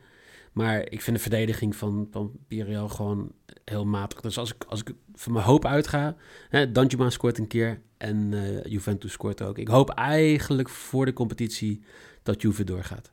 Maar 0.52 0.92
ik 0.92 1.02
vind 1.02 1.16
de 1.16 1.22
verdediging 1.22 1.76
van, 1.76 2.08
van 2.12 2.32
Villarreal 2.48 2.90
gewoon 2.90 3.32
heel 3.66 3.86
matig. 3.86 4.22
Dus 4.22 4.38
als 4.38 4.54
ik, 4.54 4.64
als 4.64 4.80
ik 4.80 4.94
van 5.16 5.34
mijn 5.34 5.46
hoop 5.46 5.66
uitga... 5.66 6.16
Hè, 6.50 6.72
Danjuma 6.72 7.10
scoort 7.10 7.38
een 7.38 7.48
keer 7.48 7.82
en 7.98 8.34
eh, 8.34 8.72
Juventus 8.72 9.12
scoort 9.12 9.42
ook. 9.42 9.58
Ik 9.58 9.68
hoop 9.68 9.90
eigenlijk 9.90 10.70
voor 10.70 11.06
de 11.06 11.14
competitie 11.14 11.84
dat 12.24 12.42
Juve 12.42 12.64
doorgaat. 12.64 13.12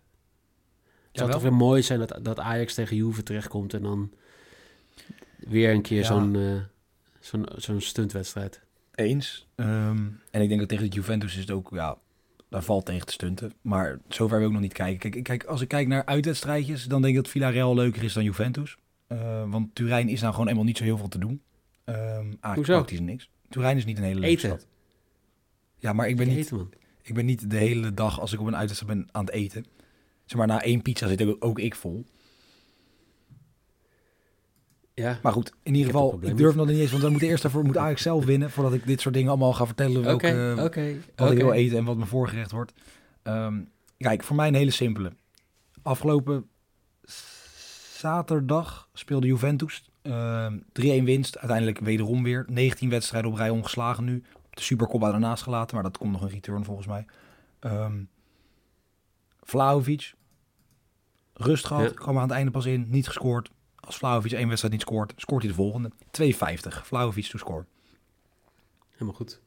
Het 1.09 1.19
zou 1.19 1.31
toch 1.31 1.43
weer 1.43 1.53
mooi 1.53 1.83
zijn 1.83 1.99
dat, 1.99 2.19
dat 2.23 2.39
Ajax 2.39 2.75
tegen 2.75 2.97
Juve 2.97 3.23
terechtkomt 3.23 3.75
en 3.75 3.83
dan 3.83 4.13
weer 5.37 5.71
een 5.71 5.83
keer 5.83 6.01
Ja. 6.01 6.07
zo'n 6.07 6.37
eh, 6.37 6.61
zo'n 7.21 7.47
zo'n 7.57 7.81
stuntwedstrijd. 7.81 8.61
Eens. 8.95 9.47
Ehm, 9.55 10.07
en 10.31 10.43
ik 10.43 10.49
denk 10.49 10.61
dat 10.61 10.69
tegen 10.69 10.91
de 10.91 10.97
Juventus 10.97 11.35
is 11.35 11.41
het 11.41 11.51
ook, 11.51 11.71
ja, 11.73 11.99
daar 12.49 12.63
valt 12.63 12.87
tegen 12.87 13.07
te 13.07 13.13
stunten. 13.13 13.53
Maar 13.61 13.99
zover 14.09 14.39
wil 14.39 14.47
ik 14.47 14.53
nog 14.53 14.63
niet 14.63 14.73
kijken. 14.73 15.11
Kijk, 15.11 15.25
kijk, 15.25 15.45
als 15.45 15.61
ik 15.61 15.69
kijk 15.69 15.89
naar 15.89 16.05
uitwedstrijdjes, 16.05 16.85
dan 16.85 17.03
denk 17.03 17.17
ik 17.17 17.23
dat 17.23 17.31
Villarreal 17.33 17.75
leuker 17.75 18.03
is 18.03 18.13
dan 18.13 18.25
Juventus. 18.25 18.77
Eh, 19.07 19.51
want 19.51 19.75
Turijn 19.75 20.09
is 20.09 20.21
nou 20.21 20.33
gewoon 20.33 20.49
eenmaal 20.49 20.65
niet 20.65 20.77
zo 20.79 20.85
heel 20.85 20.99
veel 20.99 21.09
te 21.09 21.19
doen. 21.19 21.43
Eigenlijk 21.85 22.55
Hoezo? 22.55 22.75
praktisch 22.75 23.01
niks. 23.01 23.31
Turijn 23.49 23.77
is 23.77 23.85
niet 23.85 23.99
een 23.99 24.05
hele 24.05 24.21
leuke 24.21 24.37
Eten. 24.37 24.49
stad. 24.49 24.67
Ja, 25.77 25.93
maar 25.93 26.09
ik 26.09 26.17
ben, 26.17 26.29
niet, 26.29 26.37
Eten, 26.37 26.69
ik 27.03 27.15
ben 27.15 27.27
niet 27.27 27.51
de 27.51 27.57
hele 27.57 27.95
dag 27.95 28.21
als 28.21 28.33
ik 28.33 28.41
op 28.41 28.47
een 28.47 28.57
uitwedstrijd 28.57 28.99
ben 28.99 29.09
aan 29.13 29.25
het 29.25 29.35
eten. 29.35 29.65
Zeg 30.25 30.39
maar, 30.39 30.47
na 30.47 30.63
één 30.63 30.83
pizza 30.83 31.09
zit 31.09 31.23
ook, 31.23 31.45
ook 31.45 31.59
ik 31.59 31.75
vol. 31.75 32.05
Ja, 34.99 35.19
Maar 35.23 35.33
goed, 35.33 35.53
in 35.63 35.75
ieder 35.75 35.95
er 35.95 35.99
geval, 36.01 36.19
ik 36.23 36.37
durf 36.37 36.55
nog 36.55 36.67
niet 36.67 36.79
eens, 36.79 36.91
want 36.91 37.03
dan 37.03 37.13
moet 37.13 37.23
eerst 37.23 37.43
daarvoor 37.43 37.65
moet 37.65 37.77
Ajax 37.77 38.03
zelf 38.03 38.25
winnen, 38.25 38.51
voordat 38.51 38.73
ik 38.73 38.87
dit 38.87 39.01
soort 39.01 39.15
dingen 39.15 39.31
allemaal 39.31 39.53
ga 39.53 39.67
vertellen 39.67 40.03
welke, 40.03 40.27
oké, 40.53 40.63
oké. 40.65 40.97
wat 41.17 41.31
ik 41.33 41.39
wil 41.39 41.53
eten 41.53 41.79
en 41.79 41.85
wat 41.85 41.97
mijn 41.97 42.09
voorgerecht 42.09 42.51
wordt. 42.51 42.73
Ehm, 43.23 43.61
kijk, 43.99 44.23
voor 44.23 44.37
mij 44.37 44.49
een 44.49 44.55
hele 44.55 44.71
simpele. 44.71 45.13
Afgelopen 45.83 46.49
zaterdag 47.97 48.89
speelde 48.93 49.27
Juventus. 49.27 49.91
Ehm 50.03 50.59
3-1 50.73 51.05
winst, 51.05 51.39
uiteindelijk 51.39 51.79
wederom 51.79 52.23
weer. 52.23 52.45
19 52.49 52.91
wedstrijden 52.91 53.31
op 53.31 53.37
rij 53.37 53.51
ongeslagen 53.51 54.05
nu. 54.05 54.23
De 54.51 54.63
Supercoppa 54.63 55.11
daarnaast 55.11 55.43
gelaten, 55.43 55.75
maar 55.75 55.85
dat 55.85 55.99
komt 55.99 56.13
nog 56.13 56.23
een 56.23 56.29
return 56.29 56.65
volgens 56.65 56.87
mij. 56.87 57.07
Ehm 57.61 58.03
Vlahovic, 59.43 60.13
rust 61.35 61.67
gehad, 61.67 61.85
Ja. 61.91 61.95
kwam 61.95 62.17
aan 62.17 62.23
het 62.23 62.31
einde 62.31 62.51
pas 62.51 62.67
in, 62.67 62.87
niet 62.89 63.07
gescoord. 63.07 63.51
Als 63.89 63.97
Vlahovic 63.97 64.33
één 64.33 64.49
wedstrijd 64.49 64.75
niet 64.75 64.83
scoort, 64.83 65.13
scoort 65.17 65.43
hij 65.43 65.51
de 65.51 65.57
volgende. 65.57 65.91
2,50. 66.11 66.85
Vlahovic 66.85 67.25
to 67.25 67.39
score. 67.39 67.65
Helemaal 68.91 69.15
goed. 69.15 69.41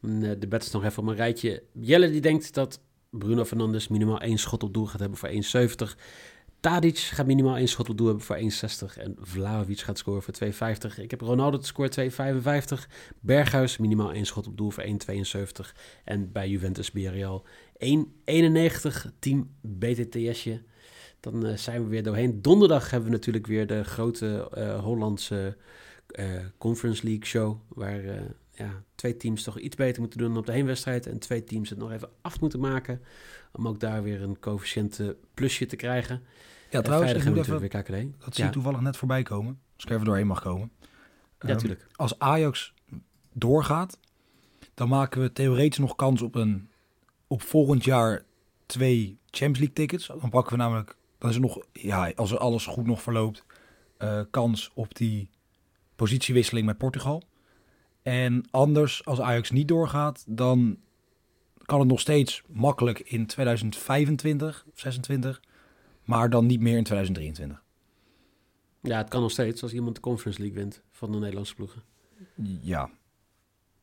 Eh, 0.00 0.10
de 0.38 0.46
bed 0.48 0.62
is 0.62 0.70
nog 0.70 0.84
even 0.84 1.02
op 1.02 1.08
een 1.08 1.14
rijtje. 1.14 1.62
Jelle 1.72 2.10
die 2.10 2.20
denkt 2.20 2.54
dat 2.54 2.80
Bruno 3.10 3.44
Fernandes 3.44 3.88
minimaal 3.88 4.20
één 4.20 4.38
schot 4.38 4.62
op 4.62 4.74
doel 4.74 4.86
gaat 4.86 5.00
hebben 5.00 5.18
voor 5.18 5.28
1,70. 5.28 5.96
Tadic 6.60 6.98
gaat 6.98 7.26
minimaal 7.26 7.56
één 7.56 7.68
schot 7.68 7.88
op 7.88 7.96
doel 7.96 8.06
hebben 8.06 8.24
voor 8.24 8.36
1,60. 8.36 8.96
En 8.96 9.16
Vlahovic 9.20 9.80
gaat 9.80 9.98
scoren 9.98 10.22
voor 10.22 10.34
2,50. 10.34 10.98
Ik 10.98 11.10
heb 11.10 11.20
Ronaldo 11.20 11.58
te 11.58 11.66
scoren 11.66 12.10
2,55. 12.10 12.86
Berghuis 13.20 13.76
minimaal 13.76 14.12
één 14.12 14.26
schot 14.26 14.46
op 14.46 14.56
doel 14.56 14.70
voor 14.70 14.84
1,72. 14.84 15.72
En 16.04 16.32
bij 16.32 16.48
Juventus 16.48 16.90
BRL 16.90 17.44
1,91 17.78 19.18
team 19.18 19.50
BTTS'je. 19.60 20.62
Dan 21.30 21.46
eh, 21.46 21.56
zijn 21.56 21.82
we 21.82 21.88
weer 21.88 22.02
doorheen. 22.02 22.42
Donderdag 22.42 22.90
hebben 22.90 23.08
we 23.10 23.14
natuurlijk 23.16 23.46
weer 23.46 23.66
de 23.66 23.84
grote 23.84 24.48
eh, 24.52 24.78
Hollandse 24.78 25.56
eh, 26.06 26.24
Conference 26.58 27.04
League 27.04 27.24
show. 27.24 27.60
Waar 27.68 28.02
ja, 28.50 28.82
twee 28.94 29.16
teams 29.16 29.42
toch 29.42 29.58
iets 29.58 29.76
beter 29.76 30.00
moeten 30.00 30.18
doen 30.18 30.28
dan 30.28 30.38
op 30.38 30.46
de 30.46 30.52
heenwedstrijd. 30.52 31.06
En 31.06 31.18
twee 31.18 31.44
teams 31.44 31.70
het 31.70 31.78
nog 31.78 31.92
even 31.92 32.08
af 32.20 32.40
moeten 32.40 32.60
maken. 32.60 33.00
Om 33.52 33.68
ook 33.68 33.80
daar 33.80 34.02
weer 34.02 34.22
een 34.22 34.38
coëfficiënte 34.40 35.16
plusje 35.34 35.66
te 35.66 35.76
krijgen. 35.76 36.22
Ja, 36.70 36.78
En 36.78 36.84
trouwens, 36.84 37.10
ik 37.12 37.16
moet 37.16 37.26
even, 37.26 37.52
natuurlijk 37.52 37.88
weer 37.88 38.02
KKD. 38.02 38.20
dat 38.24 38.34
zie 38.34 38.44
ik 38.44 38.50
ja, 38.50 38.50
toevallig 38.50 38.80
net 38.80 38.96
voorbij 38.96 39.22
komen. 39.22 39.58
Als 39.74 39.82
ik 39.84 39.88
er 39.88 39.94
even 39.94 40.06
doorheen 40.06 40.26
mag 40.26 40.42
komen. 40.42 40.70
ja, 41.40 41.48
Ehm, 41.48 41.58
tuurlijk. 41.58 41.86
als 41.96 42.18
Ajax 42.18 42.74
doorgaat, 43.32 43.98
dan 44.74 44.88
maken 44.88 45.20
we 45.20 45.32
theoretisch 45.32 45.78
nog 45.78 45.94
kans 45.96 46.22
op 46.22 46.34
een 46.34 46.68
op 47.26 47.42
volgend 47.42 47.84
jaar 47.84 48.24
twee 48.66 49.18
Champions 49.24 49.58
League 49.58 49.74
tickets. 49.74 50.06
Dan 50.06 50.30
pakken 50.30 50.52
we 50.52 50.58
namelijk, 50.58 50.96
dan 51.18 51.30
is 51.30 51.34
er 51.36 51.42
nog, 51.42 51.58
ja, 51.72 52.12
als 52.16 52.30
er 52.30 52.38
alles 52.38 52.66
goed 52.66 52.86
nog 52.86 53.02
verloopt, 53.02 53.44
eh, 53.96 54.20
kans 54.30 54.70
op 54.74 54.94
die 54.94 55.30
positiewisseling 55.96 56.66
met 56.66 56.78
Portugal. 56.78 57.22
En 58.02 58.48
anders, 58.50 59.04
als 59.04 59.20
Ajax 59.20 59.50
niet 59.50 59.68
doorgaat, 59.68 60.24
dan 60.26 60.78
kan 61.64 61.78
het 61.78 61.88
nog 61.88 62.00
steeds 62.00 62.42
makkelijk 62.48 62.98
in 62.98 63.26
2025 63.26 64.64
of 64.72 64.80
26, 64.80 65.42
maar 66.04 66.30
dan 66.30 66.46
niet 66.46 66.60
meer 66.60 66.76
in 66.76 66.84
2023. 66.84 67.62
Ja, 68.82 68.98
het 68.98 69.08
kan 69.08 69.20
nog 69.20 69.30
steeds 69.30 69.62
als 69.62 69.72
iemand 69.72 69.94
de 69.94 70.00
Conference 70.00 70.40
League 70.40 70.58
wint 70.58 70.82
van 70.90 71.12
de 71.12 71.18
Nederlandse 71.18 71.54
ploegen. 71.54 71.82
Ja. 72.60 72.90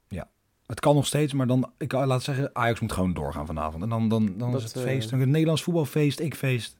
Ja. 0.08 0.30
Het 0.66 0.80
kan 0.80 0.96
nog 0.96 1.06
steeds, 1.06 1.34
maar 1.34 1.48
dan, 1.48 1.72
ik 1.78 1.92
laat 1.92 2.24
zeggen, 2.24 2.50
Ajax 2.54 2.80
moet 2.80 2.92
gewoon 2.92 3.14
doorgaan 3.14 3.46
vanavond. 3.46 3.84
En 3.84 3.90
dan, 3.90 4.10
dan, 4.10 4.38
dan 4.38 4.52
Dat, 4.52 4.62
is 4.62 4.68
het 4.68 4.76
eh, 4.76 4.84
feest. 4.84 5.10
Dan 5.10 5.20
het 5.20 5.30
Nederlands 5.30 5.64
voetbalfeest, 5.64 6.20
ik 6.20 6.36
feest. 6.36 6.78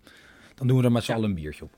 Dan 0.56 0.68
doen 0.68 0.78
we 0.78 0.84
er 0.84 0.92
met 0.92 1.04
z'n 1.04 1.12
Ja. 1.12 1.18
allen 1.18 1.30
een 1.30 1.36
biertje 1.36 1.64
op. 1.64 1.72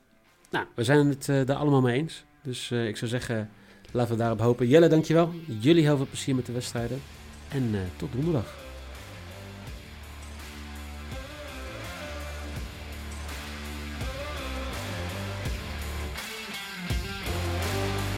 Nou, 0.50 0.66
we 0.74 0.84
zijn 0.84 1.06
het 1.08 1.28
eh, 1.28 1.44
daar 1.46 1.56
allemaal 1.56 1.80
mee 1.80 1.98
eens. 1.98 2.24
Dus 2.42 2.70
eh, 2.70 2.86
ik 2.88 2.96
zou 2.96 3.10
zeggen, 3.10 3.50
laten 3.92 4.12
we 4.12 4.18
daarop 4.18 4.40
hopen. 4.40 4.68
Jelle, 4.68 4.88
dankjewel. 4.88 5.32
Jullie 5.60 5.82
heel 5.82 5.96
veel 5.96 6.06
plezier 6.06 6.34
met 6.34 6.46
de 6.46 6.52
wedstrijden. 6.52 7.00
En 7.48 7.70
eh, 7.74 7.80
tot 7.96 8.12
donderdag. 8.12 8.54